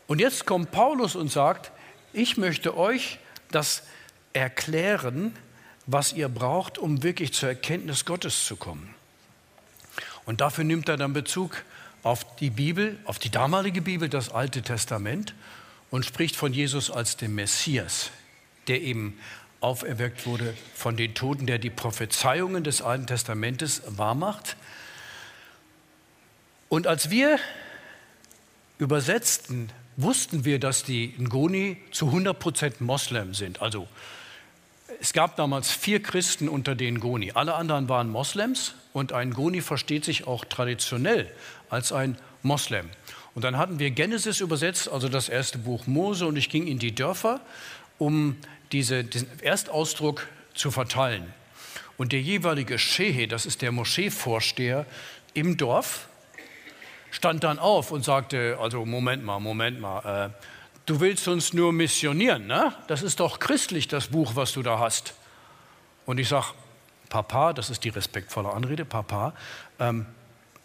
[0.07, 1.71] Und jetzt kommt Paulus und sagt,
[2.13, 3.19] ich möchte euch
[3.51, 3.83] das
[4.33, 5.35] erklären,
[5.85, 8.93] was ihr braucht, um wirklich zur Erkenntnis Gottes zu kommen.
[10.25, 11.63] Und dafür nimmt er dann Bezug
[12.03, 15.33] auf die Bibel, auf die damalige Bibel, das Alte Testament
[15.91, 18.09] und spricht von Jesus als dem Messias,
[18.67, 19.19] der eben
[19.59, 24.57] auferweckt wurde von den Toten, der die Prophezeiungen des Alten Testamentes wahrmacht.
[26.69, 27.37] Und als wir
[28.79, 33.61] übersetzten, wussten wir, dass die Ngoni zu 100 Prozent Moslem sind.
[33.61, 33.87] Also
[34.99, 37.33] es gab damals vier Christen unter den Ngoni.
[37.33, 41.31] Alle anderen waren Moslems und ein Ngoni versteht sich auch traditionell
[41.69, 42.89] als ein Moslem.
[43.33, 46.79] Und dann hatten wir Genesis übersetzt, also das erste Buch Mose, und ich ging in
[46.79, 47.39] die Dörfer,
[47.97, 48.35] um
[48.71, 51.33] diese, diesen Erstausdruck zu verteilen.
[51.97, 54.85] Und der jeweilige Schehe, das ist der Moscheevorsteher
[55.33, 56.07] im Dorf,
[57.11, 60.47] stand dann auf und sagte, also Moment mal, Moment mal, äh,
[60.85, 62.73] du willst uns nur missionieren, ne?
[62.87, 65.13] Das ist doch christlich, das Buch, was du da hast.
[66.05, 66.47] Und ich sage,
[67.09, 69.33] Papa, das ist die respektvolle Anrede, Papa,
[69.79, 70.05] ähm,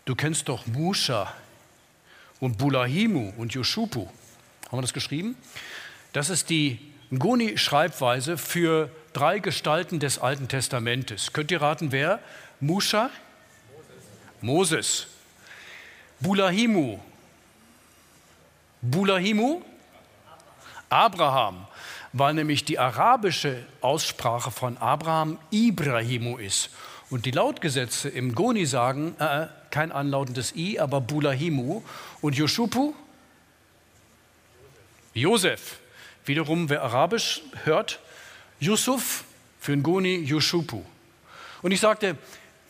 [0.05, 1.33] du kennst doch Musha
[2.41, 4.07] und Bulahimu und Yoshupu.
[4.67, 5.37] Haben wir das geschrieben?
[6.13, 6.79] Das ist die
[7.11, 11.33] Ngoni-Schreibweise für drei Gestalten des Alten Testamentes.
[11.33, 12.21] Könnt ihr raten, wer?
[12.61, 13.11] Musha?
[14.41, 14.87] Moses.
[15.01, 15.07] Moses.
[16.21, 16.99] Bulahimu.
[18.83, 19.63] Bulahimu?
[20.89, 21.67] Abraham,
[22.13, 26.71] weil nämlich die arabische Aussprache von Abraham Ibrahimu ist.
[27.11, 31.83] Und die Lautgesetze im Goni sagen, äh, kein anlautendes I, aber Bulahimu.
[32.27, 32.93] Und Yoshupu?
[35.15, 35.79] Josef.
[36.25, 38.01] Wiederum, wer Arabisch hört,
[38.59, 39.23] Yusuf,
[39.61, 40.83] für einen Goni Yushupu.
[41.63, 42.17] Und ich sagte,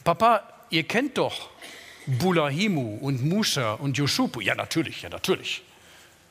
[0.04, 1.48] Papa, ihr kennt doch
[2.07, 4.42] Bulahimu und Musa und Yushupu.
[4.42, 5.62] Ja, natürlich, ja, natürlich.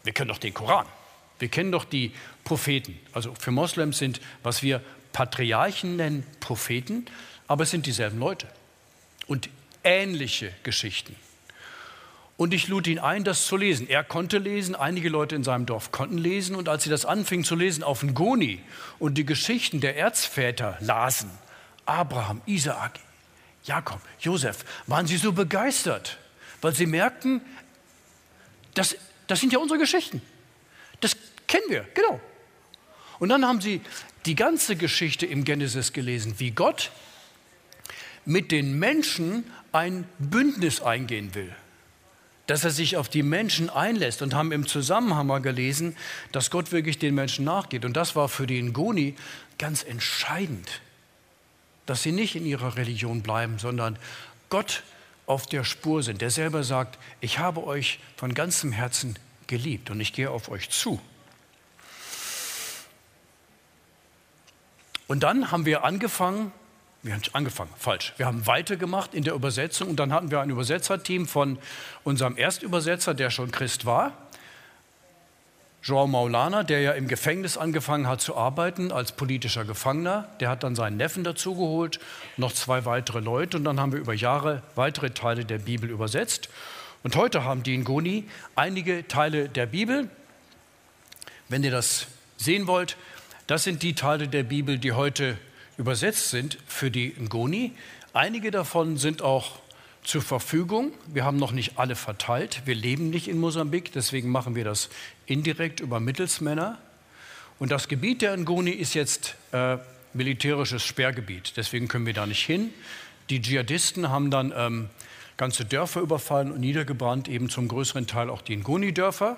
[0.04, 0.86] Wir kennen doch den Koran.
[1.40, 2.12] Wir kennen doch die
[2.44, 3.00] Propheten.
[3.12, 7.08] Also für Moslems sind, was wir Patriarchen nennen, Propheten,
[7.48, 8.48] aber es sind dieselben Leute.
[9.26, 9.50] Und
[9.84, 11.16] ähnliche Geschichten.
[12.38, 13.88] Und ich lud ihn ein, das zu lesen.
[13.88, 16.56] Er konnte lesen, einige Leute in seinem Dorf konnten lesen.
[16.56, 18.62] Und als sie das anfingen zu lesen auf Ngoni
[19.00, 21.30] und die Geschichten der Erzväter lasen,
[21.86, 23.00] Abraham, Isaak,
[23.64, 26.18] Jakob, Josef, waren sie so begeistert,
[26.62, 27.42] weil sie merkten,
[28.74, 30.22] das, das sind ja unsere Geschichten.
[31.00, 31.16] Das
[31.48, 32.20] kennen wir, genau.
[33.20, 33.80] Und dann haben sie
[34.26, 36.92] die ganze Geschichte im Genesis gelesen, wie Gott
[38.26, 41.56] mit den Menschen ein Bündnis eingehen will
[42.48, 45.96] dass er sich auf die Menschen einlässt und haben im Zusammenhang gelesen,
[46.32, 47.86] dass Gott wirklich den Menschen nachgeht.
[47.86, 49.16] Und das war für die Ngoni
[49.58, 50.82] ganz entscheidend,
[51.86, 53.98] dass sie nicht in ihrer Religion bleiben, sondern
[54.50, 54.84] Gott
[55.26, 59.18] auf der Spur sind, der selber sagt, ich habe euch von ganzem Herzen
[59.48, 61.02] geliebt und ich gehe auf euch zu.
[65.08, 66.52] Und dann haben wir angefangen,
[67.06, 68.14] wir haben angefangen, falsch.
[68.18, 71.60] Wir haben weitergemacht in der Übersetzung und dann hatten wir ein Übersetzerteam von
[72.04, 74.14] unserem Erstübersetzer, der schon Christ war,
[75.84, 80.28] Joao Maulana, der ja im Gefängnis angefangen hat zu arbeiten als politischer Gefangener.
[80.40, 82.00] Der hat dann seinen Neffen dazugeholt,
[82.38, 86.50] noch zwei weitere Leute und dann haben wir über Jahre weitere Teile der Bibel übersetzt.
[87.04, 88.24] Und heute haben die in Goni
[88.56, 90.10] einige Teile der Bibel.
[91.50, 92.98] Wenn ihr das sehen wollt,
[93.46, 95.38] das sind die Teile der Bibel, die heute
[95.78, 97.74] übersetzt sind für die Ngoni.
[98.14, 99.60] Einige davon sind auch
[100.04, 100.92] zur Verfügung.
[101.08, 102.62] Wir haben noch nicht alle verteilt.
[102.66, 104.90] Wir leben nicht in Mosambik, deswegen machen wir das
[105.26, 106.78] indirekt über Mittelsmänner.
[107.60, 109.78] Und das Gebiet der Ngoni ist jetzt äh,
[110.14, 112.74] militärisches Sperrgebiet, deswegen können wir da nicht hin.
[113.30, 114.90] Die Dschihadisten haben dann ähm,
[115.38, 119.38] ganze Dörfer überfallen und niedergebrannt, eben zum größeren Teil auch die Ngoni-Dörfer.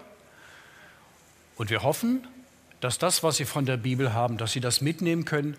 [1.55, 2.27] Und wir hoffen,
[2.81, 5.55] dass das, was sie von der Bibel haben, dass sie das mitnehmen können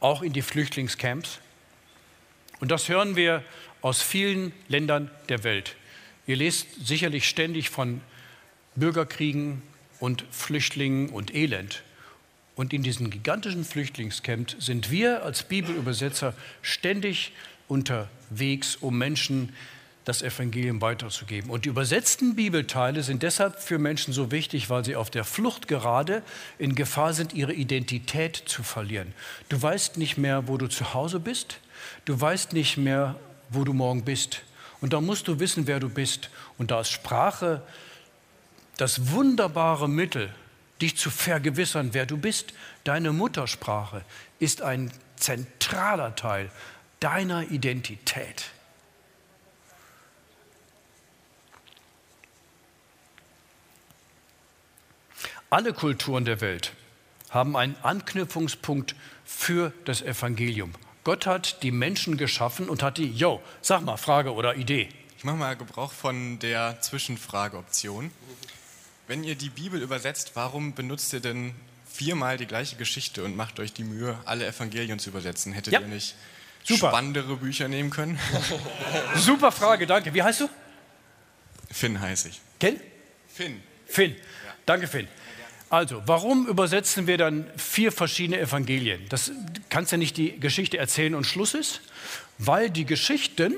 [0.00, 1.38] auch in die Flüchtlingscamps.
[2.58, 3.44] Und das hören wir
[3.82, 5.76] aus vielen Ländern der Welt.
[6.26, 8.00] Ihr lest sicherlich ständig von
[8.76, 9.62] Bürgerkriegen
[9.98, 11.82] und Flüchtlingen und Elend.
[12.56, 17.32] Und in diesen gigantischen Flüchtlingscamps sind wir als Bibelübersetzer ständig
[17.68, 19.54] unterwegs, um Menschen
[20.10, 21.50] das Evangelium weiterzugeben.
[21.50, 25.68] Und die übersetzten Bibelteile sind deshalb für Menschen so wichtig, weil sie auf der Flucht
[25.68, 26.24] gerade
[26.58, 29.14] in Gefahr sind, ihre Identität zu verlieren.
[29.48, 31.60] Du weißt nicht mehr, wo du zu Hause bist.
[32.06, 33.14] Du weißt nicht mehr,
[33.50, 34.42] wo du morgen bist.
[34.80, 36.30] Und da musst du wissen, wer du bist.
[36.58, 37.62] Und da ist Sprache
[38.78, 40.34] das wunderbare Mittel,
[40.82, 42.52] dich zu vergewissern, wer du bist.
[42.82, 44.04] Deine Muttersprache
[44.40, 46.50] ist ein zentraler Teil
[46.98, 48.50] deiner Identität.
[55.52, 56.74] Alle Kulturen der Welt
[57.28, 58.94] haben einen Anknüpfungspunkt
[59.24, 60.72] für das Evangelium.
[61.02, 64.88] Gott hat die Menschen geschaffen und hat die, yo, sag mal, Frage oder Idee.
[65.18, 68.12] Ich mache mal Gebrauch von der Zwischenfrageoption.
[69.08, 71.52] Wenn ihr die Bibel übersetzt, warum benutzt ihr denn
[71.84, 75.52] viermal die gleiche Geschichte und macht euch die Mühe, alle Evangelien zu übersetzen?
[75.52, 75.80] Hättet ja.
[75.80, 76.14] ihr nicht
[76.62, 76.90] Super.
[76.90, 78.20] spannendere Bücher nehmen können?
[79.16, 80.14] Super Frage, danke.
[80.14, 80.48] Wie heißt du?
[81.72, 82.40] Finn heiße ich.
[82.60, 82.78] Ken?
[83.26, 83.60] Finn.
[83.90, 84.14] Finn.
[84.66, 85.08] Danke, Finn.
[85.68, 89.02] Also, warum übersetzen wir dann vier verschiedene Evangelien?
[89.08, 89.30] Das
[89.68, 91.80] kannst ja nicht die Geschichte erzählen und Schluss ist,
[92.38, 93.54] weil die Geschichten,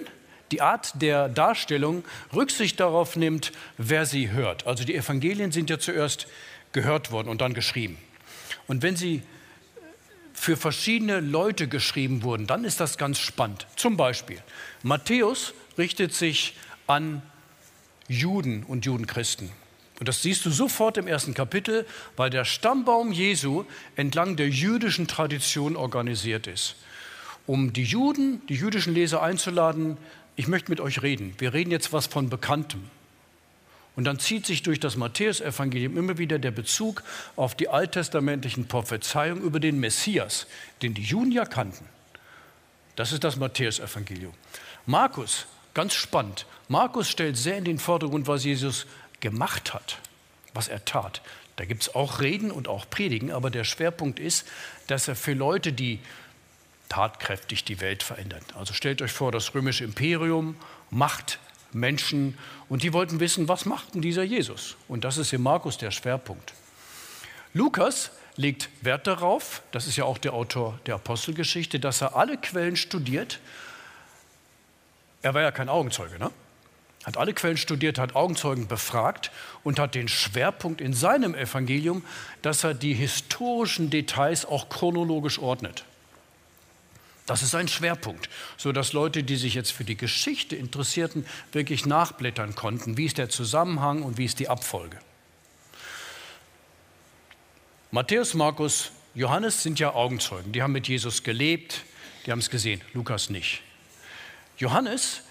[0.50, 2.04] die Art der Darstellung
[2.34, 4.66] Rücksicht darauf nimmt, wer sie hört.
[4.66, 6.26] Also die Evangelien sind ja zuerst
[6.72, 7.96] gehört worden und dann geschrieben.
[8.66, 9.22] Und wenn sie
[10.34, 13.66] für verschiedene Leute geschrieben wurden, dann ist das ganz spannend.
[13.76, 14.38] Zum Beispiel,
[14.82, 16.56] Matthäus richtet sich
[16.86, 17.22] an
[18.08, 19.50] Juden und Judenchristen.
[20.02, 21.86] Und das siehst du sofort im ersten Kapitel,
[22.16, 26.74] weil der Stammbaum Jesu entlang der jüdischen Tradition organisiert ist.
[27.46, 29.96] Um die Juden, die jüdischen Leser einzuladen,
[30.34, 31.36] ich möchte mit euch reden.
[31.38, 32.82] Wir reden jetzt was von Bekanntem.
[33.94, 37.04] Und dann zieht sich durch das Matthäusevangelium immer wieder der Bezug
[37.36, 40.48] auf die alttestamentlichen Prophezeiungen über den Messias,
[40.82, 41.84] den die Juden ja kannten.
[42.96, 44.34] Das ist das Matthäusevangelium.
[44.84, 46.44] Markus, ganz spannend.
[46.66, 48.86] Markus stellt sehr in den Vordergrund, was Jesus
[49.22, 49.98] gemacht hat,
[50.52, 51.22] was er tat.
[51.56, 54.46] Da gibt es auch Reden und auch Predigen, aber der Schwerpunkt ist,
[54.88, 56.00] dass er für Leute, die
[56.90, 58.42] tatkräftig die Welt verändern.
[58.54, 60.56] Also stellt euch vor, das römische Imperium,
[60.90, 61.38] Macht,
[61.72, 62.36] Menschen
[62.68, 64.76] und die wollten wissen, was macht denn dieser Jesus?
[64.88, 66.52] Und das ist in Markus der Schwerpunkt.
[67.54, 72.36] Lukas legt Wert darauf, das ist ja auch der Autor der Apostelgeschichte, dass er alle
[72.36, 73.40] Quellen studiert.
[75.22, 76.30] Er war ja kein Augenzeuge, ne?
[77.04, 79.30] Hat alle Quellen studiert, hat Augenzeugen befragt
[79.64, 82.04] und hat den Schwerpunkt in seinem Evangelium,
[82.42, 85.84] dass er die historischen Details auch chronologisch ordnet.
[87.26, 92.54] Das ist ein Schwerpunkt, sodass Leute, die sich jetzt für die Geschichte interessierten, wirklich nachblättern
[92.54, 92.96] konnten.
[92.96, 94.98] Wie ist der Zusammenhang und wie ist die Abfolge?
[97.90, 100.52] Matthäus, Markus, Johannes sind ja Augenzeugen.
[100.52, 101.84] Die haben mit Jesus gelebt,
[102.26, 103.62] die haben es gesehen, Lukas nicht.
[104.56, 105.22] Johannes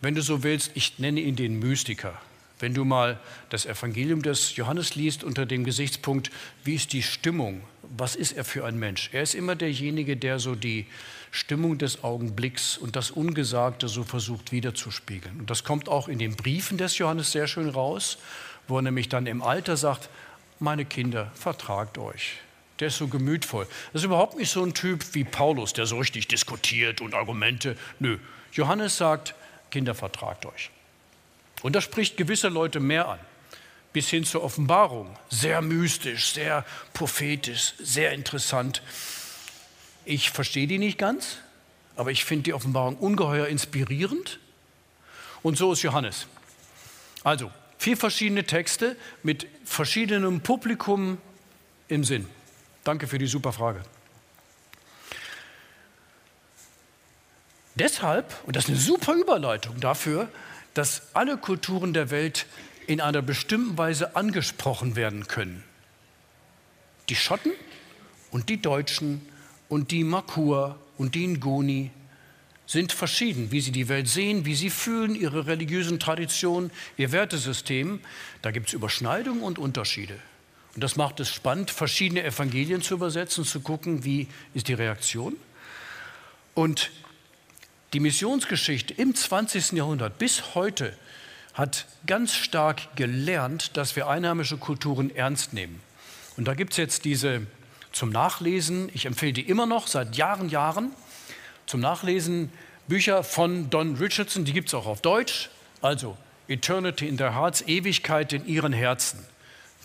[0.00, 2.20] wenn du so willst, ich nenne ihn den Mystiker.
[2.60, 3.20] Wenn du mal
[3.50, 6.30] das Evangelium des Johannes liest unter dem Gesichtspunkt,
[6.64, 7.62] wie ist die Stimmung?
[7.96, 9.10] Was ist er für ein Mensch?
[9.12, 10.86] Er ist immer derjenige, der so die
[11.30, 15.40] Stimmung des Augenblicks und das Ungesagte so versucht wiederzuspiegeln.
[15.40, 18.18] Und das kommt auch in den Briefen des Johannes sehr schön raus,
[18.66, 20.10] wo er nämlich dann im Alter sagt,
[20.58, 22.38] meine Kinder, vertragt euch.
[22.80, 23.66] Der ist so gemütvoll.
[23.92, 27.76] Das ist überhaupt nicht so ein Typ wie Paulus, der so richtig diskutiert und Argumente.
[27.98, 28.18] Nö.
[28.52, 29.34] Johannes sagt,
[29.70, 30.70] Kinder, vertragt euch.
[31.62, 33.18] Und das spricht gewisse Leute mehr an,
[33.92, 35.16] bis hin zur Offenbarung.
[35.28, 38.82] Sehr mystisch, sehr prophetisch, sehr interessant.
[40.04, 41.38] Ich verstehe die nicht ganz,
[41.96, 44.38] aber ich finde die Offenbarung ungeheuer inspirierend.
[45.42, 46.26] Und so ist Johannes.
[47.24, 51.18] Also, vier verschiedene Texte mit verschiedenem Publikum
[51.88, 52.26] im Sinn.
[52.84, 53.82] Danke für die super Frage.
[57.78, 60.28] Deshalb, und das ist eine super Überleitung dafür,
[60.74, 62.46] dass alle Kulturen der Welt
[62.86, 65.62] in einer bestimmten Weise angesprochen werden können.
[67.08, 67.52] Die Schotten
[68.30, 69.20] und die Deutschen
[69.68, 71.90] und die Makur und die Ngoni
[72.66, 78.00] sind verschieden, wie sie die Welt sehen, wie sie fühlen, ihre religiösen Traditionen, ihr Wertesystem.
[78.42, 80.18] Da gibt es Überschneidungen und Unterschiede.
[80.74, 85.36] Und das macht es spannend, verschiedene Evangelien zu übersetzen, zu gucken, wie ist die Reaktion.
[86.54, 86.90] Und
[87.92, 89.72] die Missionsgeschichte im 20.
[89.72, 90.92] Jahrhundert bis heute
[91.54, 95.80] hat ganz stark gelernt, dass wir einheimische Kulturen ernst nehmen.
[96.36, 97.46] Und da gibt es jetzt diese
[97.90, 100.92] zum Nachlesen, ich empfehle die immer noch seit Jahren, Jahren,
[101.66, 102.52] zum Nachlesen
[102.86, 105.50] Bücher von Don Richardson, die gibt es auch auf Deutsch,
[105.82, 106.16] also
[106.46, 109.18] Eternity in their Hearts, Ewigkeit in ihren Herzen.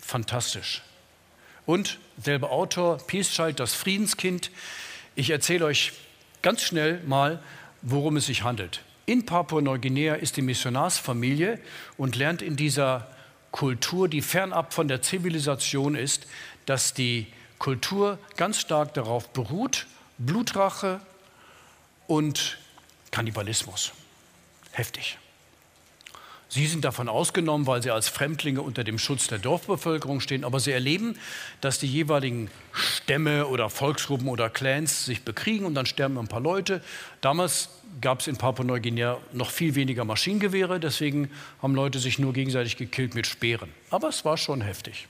[0.00, 0.82] Fantastisch.
[1.66, 4.50] Und selber Autor, Peace Child, das Friedenskind.
[5.14, 5.92] Ich erzähle euch
[6.42, 7.42] ganz schnell mal,
[7.84, 8.82] worum es sich handelt.
[9.06, 11.60] In Papua-Neuguinea ist die Missionarsfamilie
[11.96, 13.06] und lernt in dieser
[13.52, 16.26] Kultur, die fernab von der Zivilisation ist,
[16.66, 17.26] dass die
[17.58, 19.86] Kultur ganz stark darauf beruht,
[20.18, 21.00] Blutrache
[22.06, 22.58] und
[23.10, 23.92] Kannibalismus.
[24.72, 25.18] Heftig.
[26.54, 30.60] Sie sind davon ausgenommen, weil sie als Fremdlinge unter dem Schutz der Dorfbevölkerung stehen, aber
[30.60, 31.18] sie erleben,
[31.60, 36.38] dass die jeweiligen Stämme oder Volksgruppen oder Clans sich bekriegen und dann sterben ein paar
[36.38, 36.80] Leute.
[37.22, 41.28] Damals gab es in Papua-Neuguinea noch viel weniger Maschinengewehre, deswegen
[41.60, 43.70] haben Leute sich nur gegenseitig gekillt mit Speeren.
[43.90, 45.08] Aber es war schon heftig.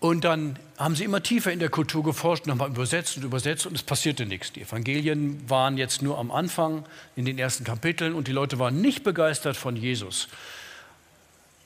[0.00, 3.66] Und dann haben sie immer tiefer in der Kultur geforscht und haben übersetzt und übersetzt
[3.66, 4.52] und es passierte nichts.
[4.52, 6.84] Die Evangelien waren jetzt nur am Anfang
[7.16, 10.28] in den ersten Kapiteln und die Leute waren nicht begeistert von Jesus.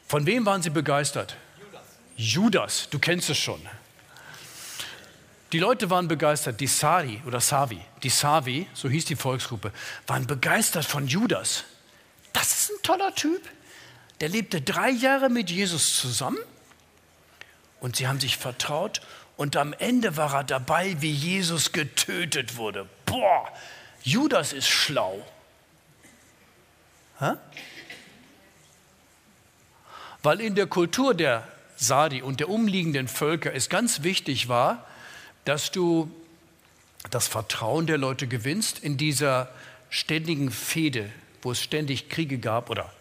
[0.09, 1.37] Von wem waren sie begeistert?
[1.59, 1.83] Judas.
[2.17, 3.61] Judas, du kennst es schon.
[5.53, 9.71] Die Leute waren begeistert, die Sari oder Savi, die Savi, so hieß die Volksgruppe,
[10.07, 11.65] waren begeistert von Judas.
[12.33, 13.43] Das ist ein toller Typ.
[14.23, 16.39] Der lebte drei Jahre mit Jesus zusammen
[17.83, 19.03] und sie haben sich vertraut
[19.37, 22.89] und am Ende war er dabei, wie Jesus getötet wurde.
[23.07, 23.49] Boah,
[24.05, 25.21] Judas ist schlau.
[27.19, 27.33] Hä?
[30.23, 34.87] Weil in der Kultur der Sadi und der umliegenden Völker es ganz wichtig war,
[35.45, 36.09] dass du
[37.11, 39.49] das Vertrauen der Leute gewinnst in dieser
[39.91, 41.11] ständigen Fehde,
[41.43, 42.93] wo es ständig Kriege gab oder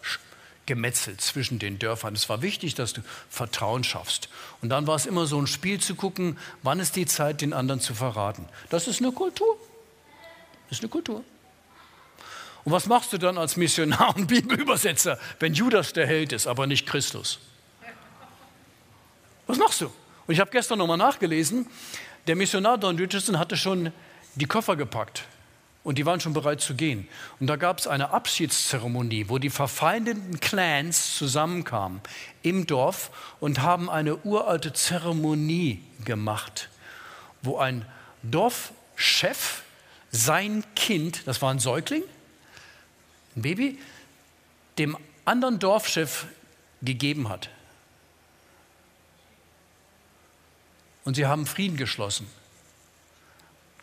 [0.71, 2.15] Gemetzel zwischen den Dörfern.
[2.15, 4.29] Es war wichtig, dass du Vertrauen schaffst.
[4.61, 7.51] Und dann war es immer so ein Spiel zu gucken, wann ist die Zeit, den
[7.51, 8.47] anderen zu verraten.
[8.69, 9.57] Das ist eine Kultur.
[10.69, 11.25] Das ist eine Kultur.
[12.63, 16.67] Und was machst du dann als Missionar und Bibelübersetzer, wenn Judas der Held ist, aber
[16.67, 17.39] nicht Christus?
[19.47, 19.87] Was machst du?
[19.87, 21.67] Und ich habe gestern nochmal nachgelesen,
[22.27, 23.91] der Missionar Don Richardson hatte schon
[24.35, 25.25] die Koffer gepackt
[25.83, 27.07] und die waren schon bereit zu gehen.
[27.39, 32.01] Und da gab es eine Abschiedszeremonie, wo die verfeindeten Clans zusammenkamen
[32.43, 36.69] im Dorf und haben eine uralte Zeremonie gemacht,
[37.41, 37.85] wo ein
[38.23, 39.63] Dorfchef
[40.11, 42.03] sein Kind, das war ein Säugling,
[43.35, 43.79] ein Baby,
[44.77, 46.25] dem anderen Dorfchef
[46.81, 47.49] gegeben hat.
[51.03, 52.27] und sie haben Frieden geschlossen.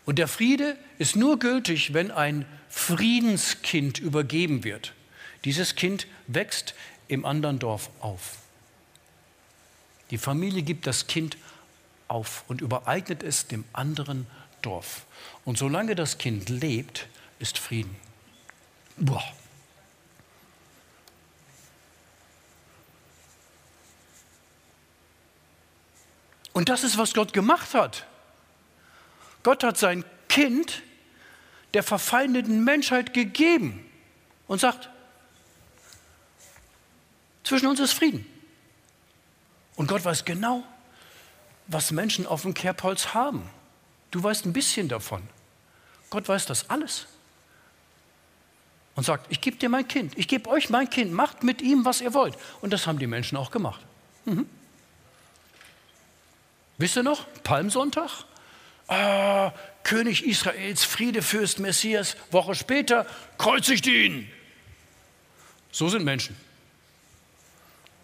[0.09, 4.95] Und der Friede ist nur gültig, wenn ein Friedenskind übergeben wird.
[5.45, 6.73] Dieses Kind wächst
[7.07, 8.37] im anderen Dorf auf.
[10.09, 11.37] Die Familie gibt das Kind
[12.07, 14.25] auf und übereignet es dem anderen
[14.63, 15.05] Dorf.
[15.45, 17.07] Und solange das Kind lebt,
[17.37, 17.95] ist Frieden.
[18.97, 19.23] Boah.
[26.53, 28.07] Und das ist, was Gott gemacht hat.
[29.49, 30.83] Gott hat sein Kind
[31.73, 33.83] der verfeindeten Menschheit gegeben
[34.47, 34.91] und sagt,
[37.43, 38.27] zwischen uns ist Frieden.
[39.75, 40.63] Und Gott weiß genau,
[41.65, 43.49] was Menschen auf dem Kerbholz haben.
[44.11, 45.23] Du weißt ein bisschen davon.
[46.11, 47.07] Gott weiß das alles.
[48.93, 51.85] Und sagt, ich gebe dir mein Kind, ich gebe euch mein Kind, macht mit ihm,
[51.85, 52.37] was ihr wollt.
[52.61, 53.81] Und das haben die Menschen auch gemacht.
[54.25, 54.47] Mhm.
[56.77, 57.25] Wisst ihr noch?
[57.41, 58.28] Palmsonntag?
[58.89, 62.17] Ah, König Israels, Friedefürst, Messias.
[62.31, 63.05] Woche später
[63.37, 64.29] kreuzigt ihn.
[65.71, 66.35] So sind Menschen.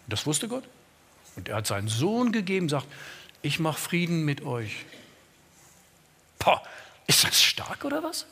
[0.06, 0.64] Das wusste Gott.
[1.34, 2.86] Und er hat seinen Sohn gegeben, sagt,
[3.42, 4.84] ich mache Frieden mit euch.
[6.38, 6.62] Boah,
[7.08, 8.26] ist das stark oder was?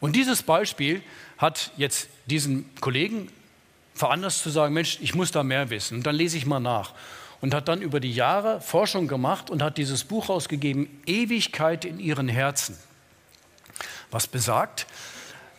[0.00, 1.02] Und dieses Beispiel
[1.36, 3.30] hat jetzt diesen Kollegen
[3.94, 5.98] veranlasst zu sagen, Mensch, ich muss da mehr wissen.
[5.98, 6.94] Und dann lese ich mal nach
[7.40, 12.00] und hat dann über die Jahre Forschung gemacht und hat dieses Buch ausgegeben, Ewigkeit in
[12.00, 12.76] ihren Herzen.
[14.10, 14.86] Was besagt,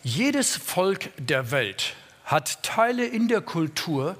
[0.02, 4.16] jedes Volk der Welt hat Teile in der Kultur,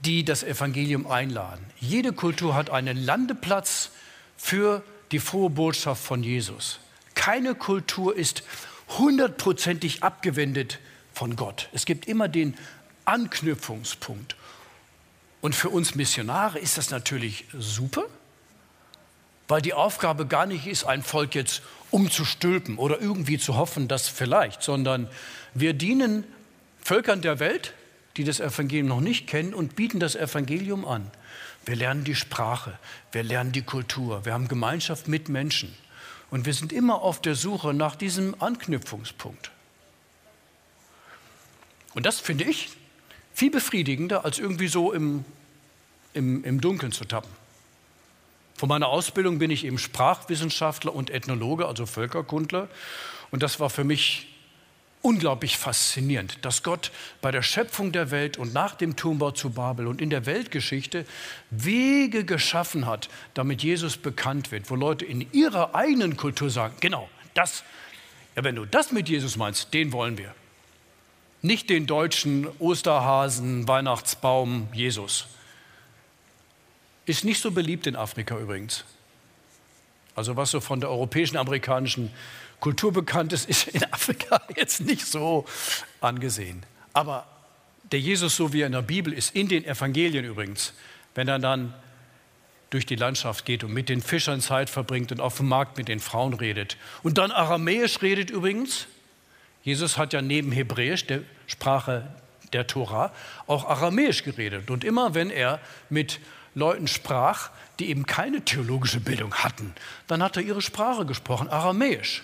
[0.00, 1.64] die das Evangelium einladen.
[1.80, 3.90] Jede Kultur hat einen Landeplatz
[4.36, 6.80] für die frohe Botschaft von Jesus.
[7.14, 8.42] Keine Kultur ist
[8.98, 10.78] hundertprozentig abgewendet
[11.12, 11.68] von Gott.
[11.72, 12.54] Es gibt immer den
[13.04, 14.36] Anknüpfungspunkt.
[15.44, 18.04] Und für uns Missionare ist das natürlich super,
[19.46, 24.08] weil die Aufgabe gar nicht ist, ein Volk jetzt umzustülpen oder irgendwie zu hoffen, dass
[24.08, 25.06] vielleicht, sondern
[25.52, 26.24] wir dienen
[26.80, 27.74] Völkern der Welt,
[28.16, 31.10] die das Evangelium noch nicht kennen und bieten das Evangelium an.
[31.66, 32.78] Wir lernen die Sprache,
[33.12, 35.76] wir lernen die Kultur, wir haben Gemeinschaft mit Menschen
[36.30, 39.50] und wir sind immer auf der Suche nach diesem Anknüpfungspunkt.
[41.92, 42.70] Und das finde ich
[43.34, 45.24] viel befriedigender, als irgendwie so im,
[46.14, 47.30] im, im Dunkeln zu tappen.
[48.56, 52.68] Von meiner Ausbildung bin ich eben Sprachwissenschaftler und Ethnologe, also Völkerkundler.
[53.32, 54.28] Und das war für mich
[55.02, 59.86] unglaublich faszinierend, dass Gott bei der Schöpfung der Welt und nach dem Turmbau zu Babel
[59.86, 61.04] und in der Weltgeschichte
[61.50, 67.10] Wege geschaffen hat, damit Jesus bekannt wird, wo Leute in ihrer eigenen Kultur sagen, genau,
[67.34, 67.64] das,
[68.34, 70.34] ja, wenn du das mit Jesus meinst, den wollen wir.
[71.44, 75.26] Nicht den deutschen Osterhasen, Weihnachtsbaum, Jesus.
[77.04, 78.82] Ist nicht so beliebt in Afrika übrigens.
[80.14, 82.10] Also was so von der europäischen, amerikanischen
[82.60, 85.44] Kultur bekannt ist, ist in Afrika jetzt nicht so
[86.00, 86.62] angesehen.
[86.94, 87.26] Aber
[87.92, 90.72] der Jesus, so wie er in der Bibel ist, in den Evangelien übrigens,
[91.14, 91.74] wenn er dann
[92.70, 95.88] durch die Landschaft geht und mit den Fischern Zeit verbringt und auf dem Markt mit
[95.88, 96.78] den Frauen redet.
[97.02, 98.86] Und dann Aramäisch redet übrigens.
[99.64, 102.06] Jesus hat ja neben Hebräisch, der Sprache
[102.52, 103.12] der Tora,
[103.46, 104.70] auch Aramäisch geredet.
[104.70, 105.58] Und immer wenn er
[105.88, 106.20] mit
[106.54, 109.74] Leuten sprach, die eben keine theologische Bildung hatten,
[110.06, 112.22] dann hat er ihre Sprache gesprochen, Aramäisch.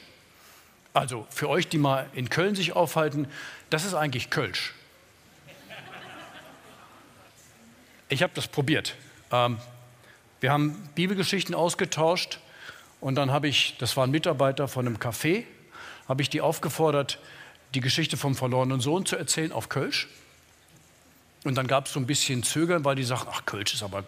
[0.92, 3.26] Also für euch, die mal in Köln sich aufhalten,
[3.70, 4.74] das ist eigentlich Kölsch.
[8.10, 8.96] Ich habe das probiert.
[9.32, 9.58] Ähm,
[10.40, 12.38] wir haben Bibelgeschichten ausgetauscht
[13.00, 15.44] und dann habe ich, das war ein Mitarbeiter von einem Café,
[16.10, 17.20] habe ich die aufgefordert,
[17.72, 20.08] die Geschichte vom verlorenen Sohn zu erzählen auf Kölsch.
[21.44, 24.02] Und dann gab es so ein bisschen Zögern, weil die sagten, ach, Kölsch ist aber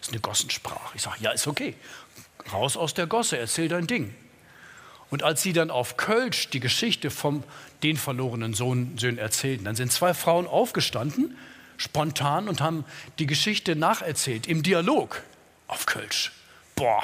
[0.00, 0.96] ist eine Gossensprache.
[0.96, 1.74] Ich sage, ja, ist okay.
[2.50, 4.14] Raus aus der Gosse, erzähl dein Ding.
[5.10, 7.44] Und als sie dann auf Kölsch die Geschichte vom
[7.82, 11.36] den verlorenen Sohn, Sohn erzählten, dann sind zwei Frauen aufgestanden,
[11.76, 12.86] spontan, und haben
[13.18, 15.22] die Geschichte nacherzählt im Dialog
[15.68, 16.32] auf Kölsch.
[16.74, 17.02] Boah,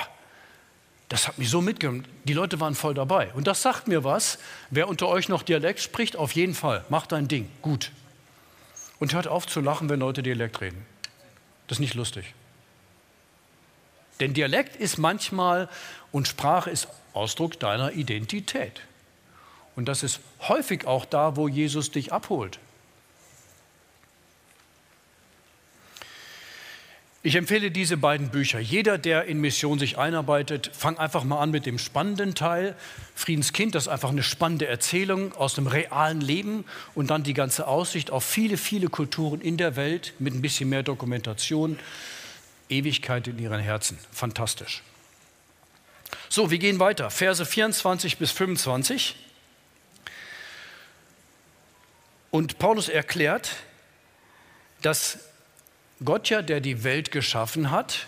[1.11, 2.07] das hat mich so mitgenommen.
[2.23, 3.33] Die Leute waren voll dabei.
[3.35, 4.39] Und das sagt mir was.
[4.71, 6.85] Wer unter euch noch Dialekt spricht, auf jeden Fall.
[6.89, 7.51] Macht dein Ding.
[7.63, 7.91] Gut.
[9.01, 10.87] Und hört auf zu lachen, wenn Leute Dialekt reden.
[11.67, 12.33] Das ist nicht lustig.
[14.21, 15.69] Denn Dialekt ist manchmal
[16.13, 18.83] und Sprache ist Ausdruck deiner Identität.
[19.75, 22.61] Und das ist häufig auch da, wo Jesus dich abholt.
[27.23, 28.61] Ich empfehle diese beiden Bücher.
[28.61, 32.75] Jeder, der in Mission sich einarbeitet, fang einfach mal an mit dem spannenden Teil.
[33.14, 36.64] Friedenskind, das ist einfach eine spannende Erzählung aus dem realen Leben
[36.95, 40.71] und dann die ganze Aussicht auf viele, viele Kulturen in der Welt mit ein bisschen
[40.71, 41.79] mehr Dokumentation.
[42.71, 43.99] Ewigkeit in ihren Herzen.
[44.11, 44.83] Fantastisch.
[46.31, 47.11] So, wir gehen weiter.
[47.11, 49.16] Verse 24 bis 25.
[52.31, 53.57] Und Paulus erklärt,
[54.81, 55.18] dass
[56.05, 58.07] Gott ja, der die Welt geschaffen hat,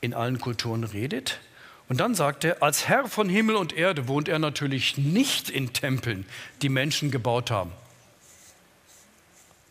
[0.00, 1.40] in allen Kulturen redet.
[1.88, 5.72] Und dann sagt er, als Herr von Himmel und Erde wohnt er natürlich nicht in
[5.72, 6.24] Tempeln,
[6.62, 7.72] die Menschen gebaut haben.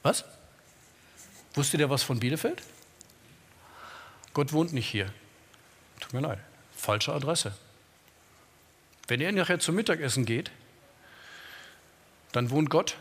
[0.04, 0.26] Was?
[1.54, 2.62] Wusstet ihr was von Bielefeld?
[4.34, 5.12] Gott wohnt nicht hier.
[6.00, 6.40] Tut mir leid,
[6.76, 7.54] falsche Adresse.
[9.08, 10.52] Wenn ihr nachher zum Mittagessen geht,
[12.32, 12.98] dann wohnt Gott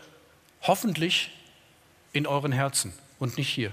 [0.61, 1.31] hoffentlich
[2.11, 3.71] in euren Herzen und nicht hier.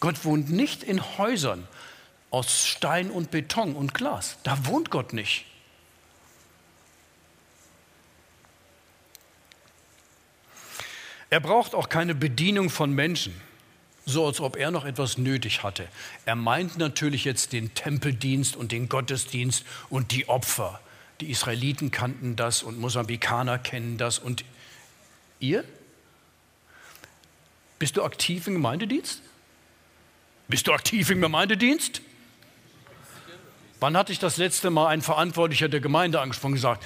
[0.00, 1.66] Gott wohnt nicht in Häusern
[2.30, 4.38] aus Stein und Beton und Glas.
[4.42, 5.44] Da wohnt Gott nicht.
[11.30, 13.40] Er braucht auch keine Bedienung von Menschen,
[14.04, 15.88] so als ob er noch etwas nötig hatte.
[16.24, 20.80] Er meint natürlich jetzt den Tempeldienst und den Gottesdienst und die Opfer.
[21.20, 24.18] Die Israeliten kannten das und Mosambikaner kennen das.
[24.18, 24.44] Und
[25.40, 25.64] ihr?
[27.82, 29.22] Bist du aktiv im Gemeindedienst?
[30.46, 32.00] Bist du aktiv im Gemeindedienst?
[33.80, 36.84] Wann hatte ich das letzte Mal einen Verantwortlicher der Gemeinde angesprochen und gesagt,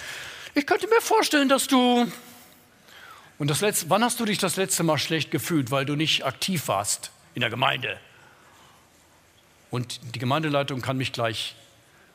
[0.54, 2.10] ich könnte mir vorstellen, dass du...
[3.38, 6.24] Und das letzte, wann hast du dich das letzte Mal schlecht gefühlt, weil du nicht
[6.24, 8.00] aktiv warst in der Gemeinde?
[9.70, 11.56] Und die Gemeindeleitung kann mich gleich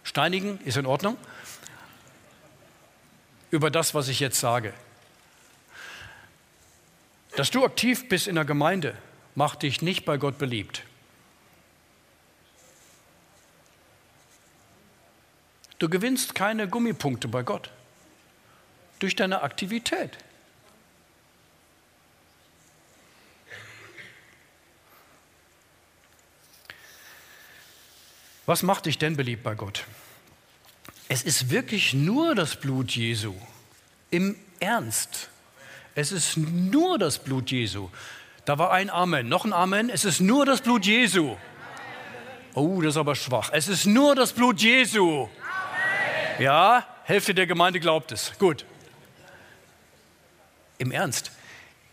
[0.01, 1.17] steinigen, ist in Ordnung,
[3.51, 4.73] über das, was ich jetzt sage.
[7.35, 8.97] Dass du aktiv bist in der Gemeinde,
[9.35, 10.83] macht dich nicht bei Gott beliebt.
[15.79, 17.71] Du gewinnst keine Gummipunkte bei Gott
[18.99, 20.17] durch deine Aktivität.
[28.45, 29.85] Was macht dich denn beliebt bei Gott?
[31.07, 33.33] Es ist wirklich nur das Blut Jesu.
[34.11, 35.29] Im Ernst.
[35.95, 37.89] Es ist nur das Blut Jesu.
[38.45, 39.89] Da war ein Amen, noch ein Amen.
[39.89, 41.35] Es ist nur das Blut Jesu.
[42.53, 43.49] Oh, das ist aber schwach.
[43.53, 45.29] Es ist nur das Blut Jesu.
[46.39, 48.33] Ja, Hälfte der Gemeinde glaubt es.
[48.39, 48.65] Gut.
[50.77, 51.31] Im Ernst,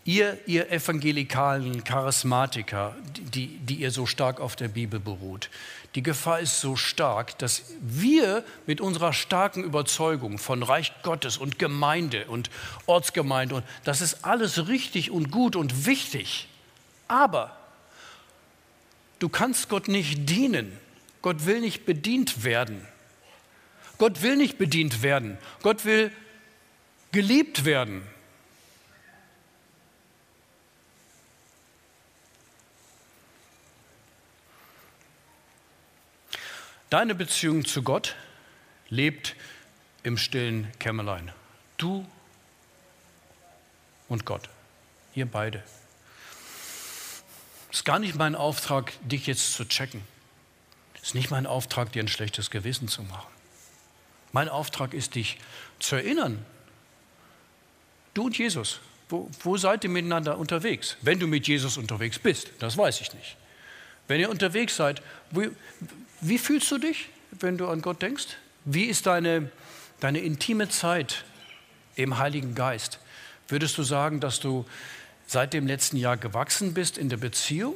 [0.09, 2.95] ihr, ihr evangelikalen Charismatiker,
[3.35, 5.51] die, die ihr so stark auf der Bibel beruht,
[5.93, 11.59] die Gefahr ist so stark, dass wir mit unserer starken Überzeugung von Reich Gottes und
[11.59, 12.49] Gemeinde und
[12.87, 16.47] Ortsgemeinde, und das ist alles richtig und gut und wichtig.
[17.07, 17.55] Aber
[19.19, 20.75] du kannst Gott nicht dienen.
[21.21, 22.81] Gott will nicht bedient werden.
[23.99, 25.37] Gott will nicht bedient werden.
[25.61, 26.11] Gott will
[27.11, 28.01] geliebt werden.
[36.89, 38.15] Deine Beziehung zu Gott
[38.89, 39.35] lebt
[40.01, 41.31] im stillen Kämmerlein.
[41.77, 42.05] Du
[44.07, 44.49] und Gott,
[45.13, 45.63] ihr beide.
[47.71, 50.01] Es ist gar nicht mein Auftrag, dich jetzt zu checken.
[50.95, 53.31] Es ist nicht mein Auftrag, dir ein schlechtes Gewissen zu machen.
[54.31, 55.37] Mein Auftrag ist, dich
[55.79, 56.43] zu erinnern.
[58.15, 58.79] Du und Jesus,
[59.09, 60.97] wo, wo seid ihr miteinander unterwegs?
[61.01, 63.37] Wenn du mit Jesus unterwegs bist, das weiß ich nicht.
[64.07, 65.51] Wenn ihr unterwegs seid, wie,
[66.21, 68.27] wie fühlst du dich, wenn du an Gott denkst?
[68.65, 69.51] Wie ist deine,
[69.99, 71.23] deine intime Zeit
[71.95, 72.99] im Heiligen Geist?
[73.47, 74.65] Würdest du sagen, dass du
[75.27, 77.75] seit dem letzten Jahr gewachsen bist in der Beziehung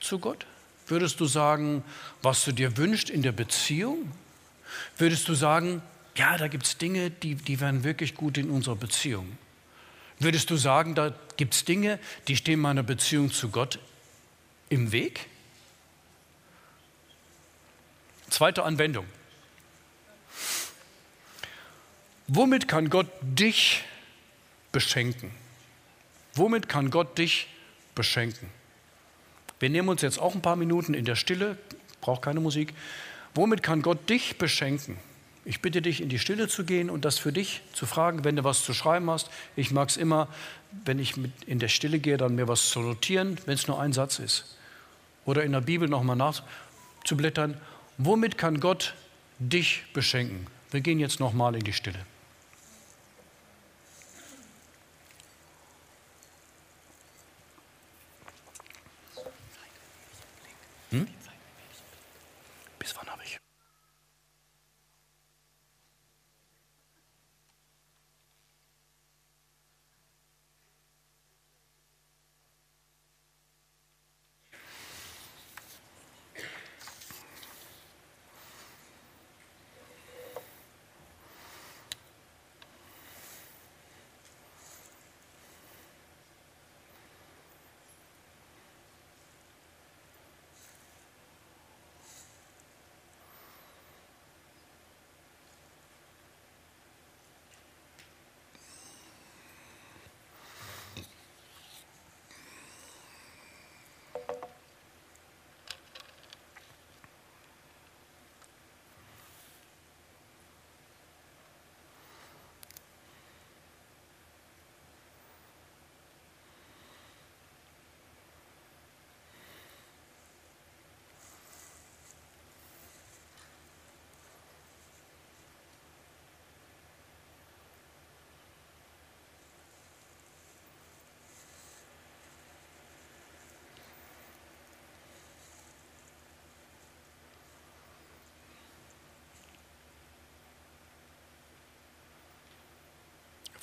[0.00, 0.46] zu Gott?
[0.86, 1.84] Würdest du sagen,
[2.22, 4.10] was du dir wünschst in der Beziehung?
[4.96, 5.82] Würdest du sagen,
[6.14, 9.38] ja, da gibt es Dinge, die, die wären wirklich gut in unserer Beziehung?
[10.18, 13.78] Würdest du sagen, da gibt es Dinge, die stehen meiner Beziehung zu Gott
[14.68, 15.26] im Weg?
[18.30, 19.06] Zweite Anwendung.
[22.26, 23.84] Womit kann Gott dich
[24.70, 25.30] beschenken?
[26.34, 27.48] Womit kann Gott dich
[27.94, 28.50] beschenken?
[29.60, 31.56] Wir nehmen uns jetzt auch ein paar Minuten in der Stille,
[32.00, 32.74] braucht keine Musik.
[33.34, 34.98] Womit kann Gott dich beschenken?
[35.44, 38.36] Ich bitte dich, in die Stille zu gehen und das für dich zu fragen, wenn
[38.36, 39.30] du was zu schreiben hast.
[39.56, 40.28] Ich mag es immer,
[40.84, 41.14] wenn ich
[41.46, 44.58] in der Stille gehe, dann mir was zu notieren, wenn es nur ein Satz ist.
[45.24, 47.58] Oder in der Bibel nochmal nachzublättern.
[48.00, 48.94] Womit kann Gott
[49.40, 50.46] dich beschenken?
[50.70, 51.98] Wir gehen jetzt nochmal in die Stille.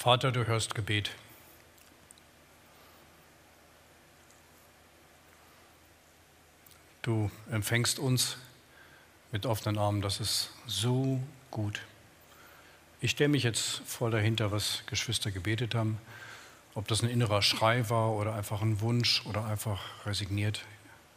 [0.06, 1.10] Vater, du hörst Gebet.
[7.02, 8.38] Du empfängst uns
[9.32, 10.04] mit offenen Armen.
[10.04, 11.82] Das ist so gut.
[13.02, 15.98] Ich stelle mich jetzt voll dahinter, was Geschwister gebetet haben.
[16.76, 20.62] Ob das ein innerer Schrei war oder einfach ein Wunsch oder einfach resigniert.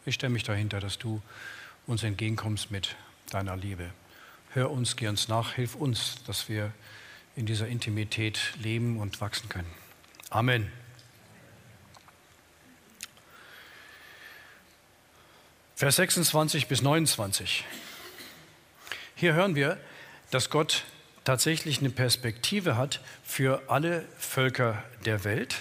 [0.06, 1.20] Ich stelle mich dahinter, dass du
[1.86, 2.96] uns entgegenkommst mit
[3.28, 3.90] deiner Liebe.
[4.54, 6.72] Hör uns, geh uns nach, hilf uns, dass wir
[7.38, 9.70] in dieser Intimität leben und wachsen können.
[10.28, 10.72] Amen.
[15.76, 17.64] Vers 26 bis 29.
[19.14, 19.78] Hier hören wir,
[20.32, 20.82] dass Gott
[21.22, 25.58] tatsächlich eine Perspektive hat für alle Völker der Welt.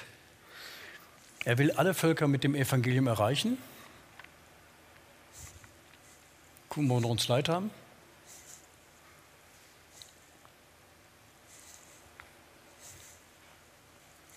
[1.45, 3.59] Er will alle Völker mit dem Evangelium erreichen.
[6.69, 7.69] Gucken, wo wir uns leid haben.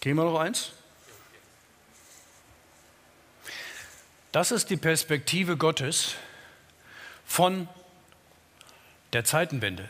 [0.01, 0.72] Gehen wir noch eins?
[4.32, 6.14] Das ist die Perspektive Gottes
[7.26, 7.68] von
[9.12, 9.88] der Zeitenwende.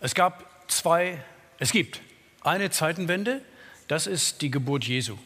[0.00, 1.22] Es gab zwei,
[1.58, 2.00] es gibt
[2.40, 3.42] eine Zeitenwende,
[3.86, 5.18] das ist die Geburt Jesu.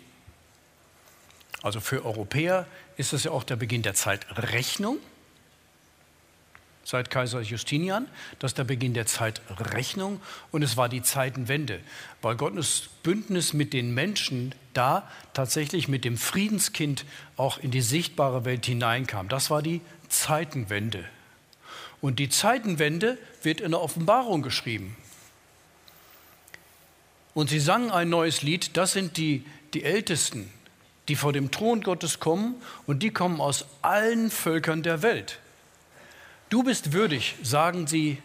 [1.63, 4.99] Also für Europäer ist das ja auch der Beginn der Zeitrechnung
[6.85, 8.07] seit Kaiser Justinian.
[8.39, 10.21] Das ist der Beginn der Zeitrechnung
[10.51, 11.81] und es war die Zeitenwende,
[12.21, 17.05] weil Gottes Bündnis mit den Menschen da tatsächlich mit dem Friedenskind
[17.37, 19.29] auch in die sichtbare Welt hineinkam.
[19.29, 21.05] Das war die Zeitenwende.
[22.01, 24.97] Und die Zeitenwende wird in der Offenbarung geschrieben.
[27.35, 30.53] Und sie sangen ein neues Lied, das sind die, die Ältesten,
[31.09, 32.57] die vor dem Thron Gottes kommen
[32.87, 35.39] und die kommen aus allen Völkern der Welt.
[36.53, 38.21] Du bist würdig, sagen sie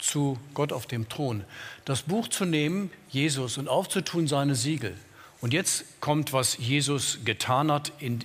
[0.00, 1.44] zu Gott auf dem Thron,
[1.84, 4.96] das Buch zu nehmen, Jesus, und aufzutun seine Siegel.
[5.40, 8.24] Und jetzt kommt, was Jesus getan hat in,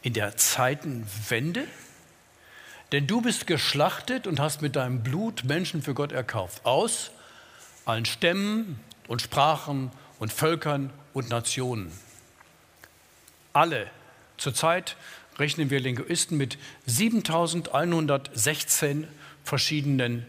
[0.00, 1.66] in der Zeitenwende.
[2.90, 6.64] Denn du bist geschlachtet und hast mit deinem Blut Menschen für Gott erkauft.
[6.64, 7.10] Aus
[7.84, 11.92] allen Stämmen und Sprachen und Völkern und Nationen.
[13.52, 13.90] Alle.
[14.38, 14.96] Zurzeit
[15.38, 19.06] rechnen wir Linguisten mit 7116
[19.44, 20.26] verschiedenen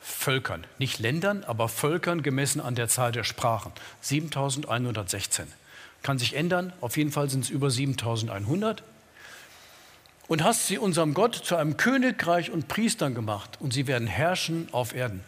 [0.00, 0.64] Völkern.
[0.78, 3.72] Nicht Ländern, aber Völkern gemessen an der Zahl der Sprachen.
[4.00, 5.46] 7116.
[6.02, 8.82] Kann sich ändern, auf jeden Fall sind es über 7100.
[10.26, 14.68] Und hast sie unserem Gott zu einem Königreich und Priestern gemacht und sie werden herrschen
[14.72, 15.22] auf Erden.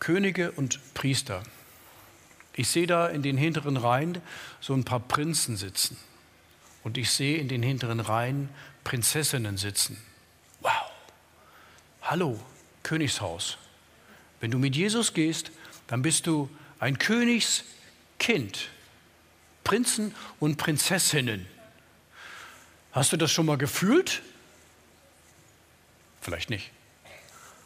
[0.00, 1.42] Könige und Priester.
[2.54, 4.18] Ich sehe da in den hinteren Reihen
[4.60, 5.96] so ein paar Prinzen sitzen.
[6.82, 8.48] Und ich sehe in den hinteren Reihen
[8.84, 10.02] Prinzessinnen sitzen.
[10.60, 10.90] Wow.
[12.02, 12.40] Hallo,
[12.82, 13.58] Königshaus.
[14.40, 15.50] Wenn du mit Jesus gehst,
[15.88, 16.48] dann bist du
[16.80, 18.70] ein Königskind.
[19.64, 21.46] Prinzen und Prinzessinnen.
[22.92, 24.22] Hast du das schon mal gefühlt?
[26.22, 26.70] Vielleicht nicht.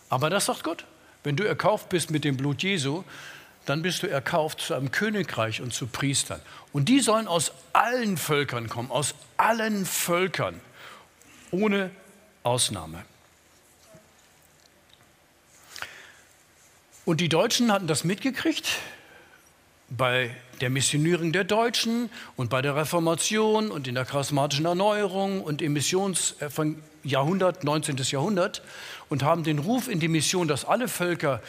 [0.08, 0.84] Aber das sagt Gott.
[1.24, 3.04] Wenn du erkauft bist mit dem Blut Jesu,
[3.66, 6.40] dann bist du erkauft zu einem Königreich und zu Priestern.
[6.72, 10.60] Und die sollen aus allen Völkern kommen, aus allen Völkern,
[11.50, 11.90] ohne
[12.42, 13.04] Ausnahme.
[17.04, 18.78] Und die Deutschen hatten das mitgekriegt
[19.88, 25.60] bei der Missionierung der Deutschen und bei der Reformation und in der charismatischen Erneuerung und
[25.60, 27.96] im Missionsjahrhundert, 19.
[27.96, 28.62] Jahrhundert
[29.08, 31.42] und haben den Ruf in die Mission, dass alle Völker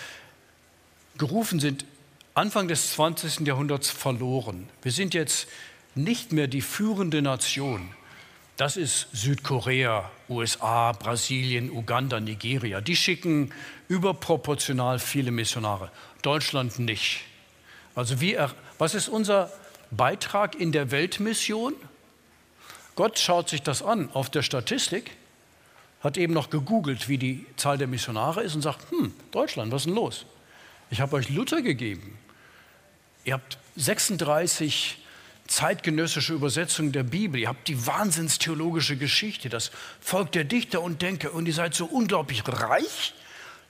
[1.17, 1.85] gerufen sind,
[2.35, 3.45] Anfang des 20.
[3.45, 4.67] Jahrhunderts verloren.
[4.81, 5.47] Wir sind jetzt
[5.93, 7.91] nicht mehr die führende Nation.
[8.57, 12.81] Das ist Südkorea, USA, Brasilien, Uganda, Nigeria.
[12.81, 13.51] Die schicken
[13.87, 15.91] überproportional viele Missionare.
[16.23, 17.21] Deutschland nicht.
[17.93, 19.51] Also wir, was ist unser
[19.91, 21.75] Beitrag in der Weltmission?
[22.95, 25.11] Gott schaut sich das an auf der Statistik,
[26.01, 29.83] hat eben noch gegoogelt, wie die Zahl der Missionare ist und sagt, hm, Deutschland, was
[29.83, 30.25] ist denn los?
[30.89, 32.17] Ich habe euch Luther gegeben.
[33.25, 34.97] Ihr habt 36
[35.47, 37.39] zeitgenössische Übersetzungen der Bibel.
[37.39, 41.85] Ihr habt die wahnsinnstheologische Geschichte, das Volk der Dichter und Denker und ihr seid so
[41.85, 43.13] unglaublich reich.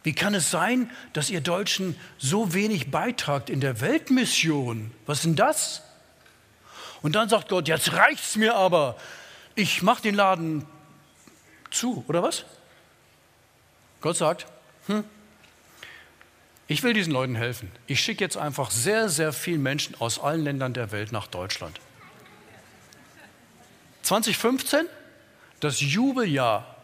[0.04, 4.92] Wie kann es sein, dass ihr Deutschen so wenig beitragt in der Weltmission?
[5.06, 5.82] Was ist denn das?
[7.02, 8.98] Und dann sagt Gott, jetzt reicht's mir aber.
[9.56, 10.66] Ich mache den Laden
[11.72, 12.46] zu, oder was?
[14.02, 14.46] Gott sagt,
[14.88, 15.04] hm,
[16.68, 17.72] ich will diesen Leuten helfen.
[17.88, 21.80] Ich schicke jetzt einfach sehr, sehr viele Menschen aus allen Ländern der Welt nach Deutschland.
[24.04, 24.86] 2015,
[25.60, 26.76] das Jubeljahr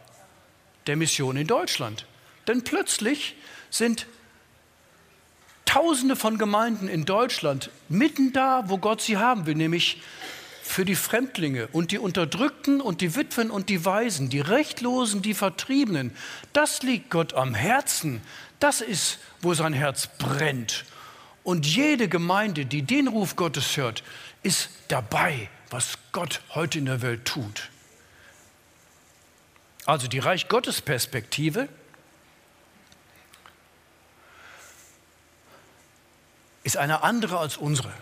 [0.86, 2.06] der Mission in Deutschland.
[2.46, 3.36] Denn plötzlich
[3.70, 4.06] sind
[5.70, 10.02] Tausende von Gemeinden in Deutschland mitten da, wo Gott sie haben will, nämlich
[10.70, 15.34] für die Fremdlinge und die Unterdrückten und die Witwen und die Waisen, die Rechtlosen, die
[15.34, 16.16] Vertriebenen.
[16.52, 18.22] Das liegt Gott am Herzen.
[18.60, 20.84] Das ist, wo sein Herz brennt.
[21.42, 24.04] Und jede Gemeinde, die den Ruf Gottes hört,
[24.42, 27.70] ist dabei, was Gott heute in der Welt tut.
[29.86, 31.68] Also die Reich Gottes Perspektive
[36.62, 37.92] ist eine andere als unsere.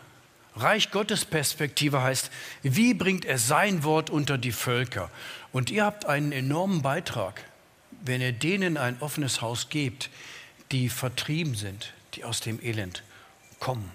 [0.61, 2.31] Reich Gottes Perspektive heißt,
[2.63, 5.11] wie bringt er sein Wort unter die Völker?
[5.53, 7.45] Und ihr habt einen enormen Beitrag,
[8.05, 10.11] wenn ihr denen ein offenes Haus gebt,
[10.73, 13.03] die vertrieben sind, die aus dem Elend
[13.61, 13.91] kommen.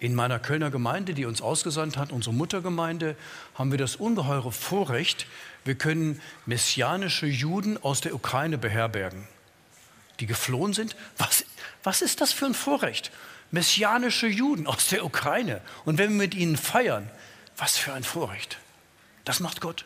[0.00, 3.16] In meiner Kölner Gemeinde, die uns ausgesandt hat, unsere Muttergemeinde,
[3.54, 5.26] haben wir das ungeheure Vorrecht,
[5.64, 9.26] wir können messianische Juden aus der Ukraine beherbergen,
[10.20, 10.94] die geflohen sind.
[11.18, 11.44] Was,
[11.82, 13.10] was ist das für ein Vorrecht?
[13.50, 15.60] Messianische Juden aus der Ukraine.
[15.84, 17.10] Und wenn wir mit ihnen feiern,
[17.56, 18.58] was für ein Vorrecht.
[19.24, 19.84] Das macht Gott.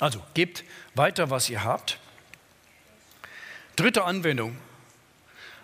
[0.00, 0.64] Also gebt
[0.94, 1.98] weiter, was ihr habt.
[3.76, 4.56] Dritte Anwendung,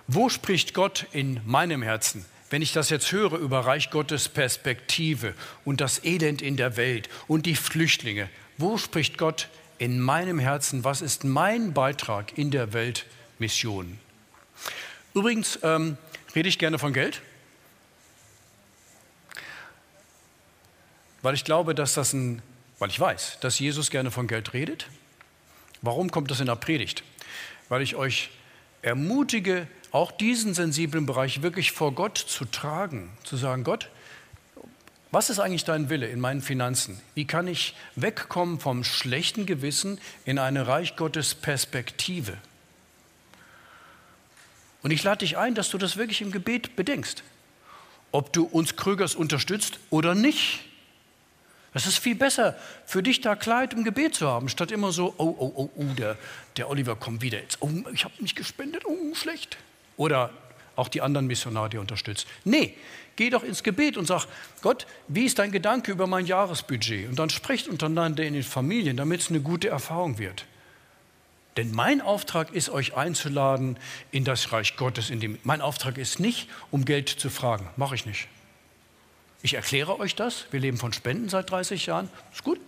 [0.07, 2.25] wo spricht Gott in meinem Herzen?
[2.51, 7.09] Wenn ich das jetzt höre über Reich Gottes Perspektive und das Elend in der Welt
[7.29, 9.49] und die Flüchtlinge, wo spricht Gott
[9.79, 10.83] in meinem Herzen?
[10.83, 14.01] Was ist mein Beitrag in der Weltmission?
[15.15, 15.97] Übrigens ähm,
[16.35, 17.23] rede ich gerne von Geld,
[21.23, 22.43] weil ich glaube, dass das ein,
[22.79, 24.87] weil ich weiß, dass Jesus gerne von Geld redet.
[25.83, 27.03] Warum kommt das in der Predigt?
[27.69, 28.31] Weil ich euch
[28.83, 33.89] ermutige, auch diesen sensiblen Bereich wirklich vor Gott zu tragen, zu sagen, Gott,
[35.11, 37.01] was ist eigentlich dein Wille in meinen Finanzen?
[37.15, 42.37] Wie kann ich wegkommen vom schlechten Gewissen in eine Reich Gottes Perspektive?
[44.83, 47.23] Und ich lade dich ein, dass du das wirklich im Gebet bedenkst
[48.13, 50.61] ob du uns Krügers unterstützt oder nicht.
[51.73, 55.15] Es ist viel besser, für dich da Kleid im Gebet zu haben, statt immer so,
[55.19, 56.17] oh, oh, oh, oh, der,
[56.57, 57.59] der Oliver kommt wieder jetzt.
[57.61, 59.57] Oh, ich habe nicht gespendet, oh, schlecht.
[59.97, 60.31] Oder
[60.75, 62.27] auch die anderen Missionare, die unterstützt.
[62.45, 62.75] Nee,
[63.15, 64.27] geh doch ins Gebet und sag,
[64.63, 67.09] Gott, wie ist dein Gedanke über mein Jahresbudget?
[67.09, 70.47] Und dann sprecht untereinander in den Familien, damit es eine gute Erfahrung wird.
[71.57, 73.79] Denn mein Auftrag ist, euch einzuladen
[74.13, 75.11] in das Reich Gottes.
[75.11, 77.69] In dem, mein Auftrag ist nicht, um Geld zu fragen.
[77.77, 78.29] Mache ich nicht.
[79.43, 80.47] Ich erkläre euch das.
[80.51, 82.09] Wir leben von Spenden seit 30 Jahren.
[82.33, 82.61] Ist gut.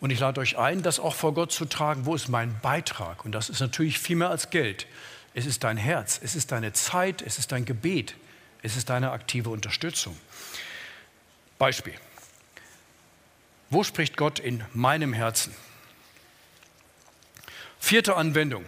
[0.00, 2.06] Und ich lade euch ein, das auch vor Gott zu tragen.
[2.06, 3.24] Wo ist mein Beitrag?
[3.24, 4.86] Und das ist natürlich viel mehr als Geld.
[5.34, 8.16] Es ist dein Herz, es ist deine Zeit, es ist dein Gebet,
[8.62, 10.16] es ist deine aktive Unterstützung.
[11.58, 11.94] Beispiel.
[13.68, 15.54] Wo spricht Gott in meinem Herzen?
[17.80, 18.64] Vierte Anwendung.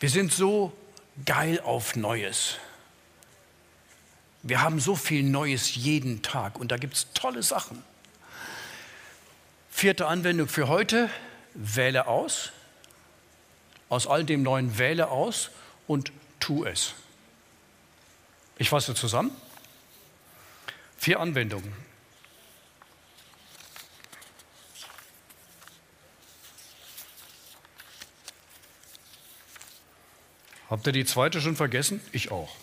[0.00, 0.76] Wir sind so
[1.24, 2.56] geil auf Neues.
[4.42, 7.84] Wir haben so viel Neues jeden Tag und da gibt es tolle Sachen.
[9.70, 11.10] Vierte Anwendung für heute,
[11.54, 12.52] wähle aus.
[13.88, 15.50] Aus all dem Neuen wähle aus
[15.86, 16.10] und
[16.40, 16.94] tu es.
[18.58, 19.30] Ich fasse zusammen.
[20.96, 21.85] Vier Anwendungen.
[30.68, 32.00] Habt ihr die zweite schon vergessen?
[32.12, 32.54] Ich auch.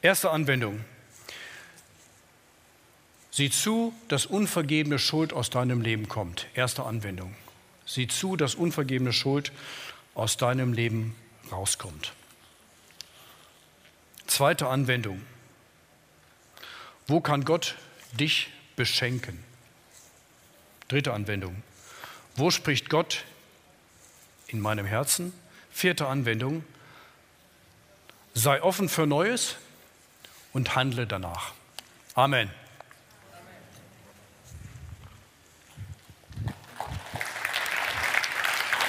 [0.00, 0.84] Erste Anwendung.
[3.30, 6.46] Sieh zu, dass unvergebene Schuld aus deinem Leben kommt.
[6.54, 7.34] Erste Anwendung.
[7.84, 9.50] Sieh zu, dass unvergebene Schuld
[10.14, 11.16] aus deinem Leben
[11.50, 12.12] rauskommt.
[14.28, 15.20] Zweite Anwendung.
[17.06, 17.76] Wo kann Gott
[18.12, 19.42] dich beschenken?
[20.88, 21.62] Dritte Anwendung.
[22.36, 23.24] Wo spricht Gott
[24.54, 25.32] in meinem Herzen?
[25.70, 26.64] Vierte Anwendung.
[28.34, 29.56] Sei offen für Neues
[30.52, 31.52] und handle danach.
[32.14, 32.50] Amen.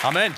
[0.04, 0.36] Amen.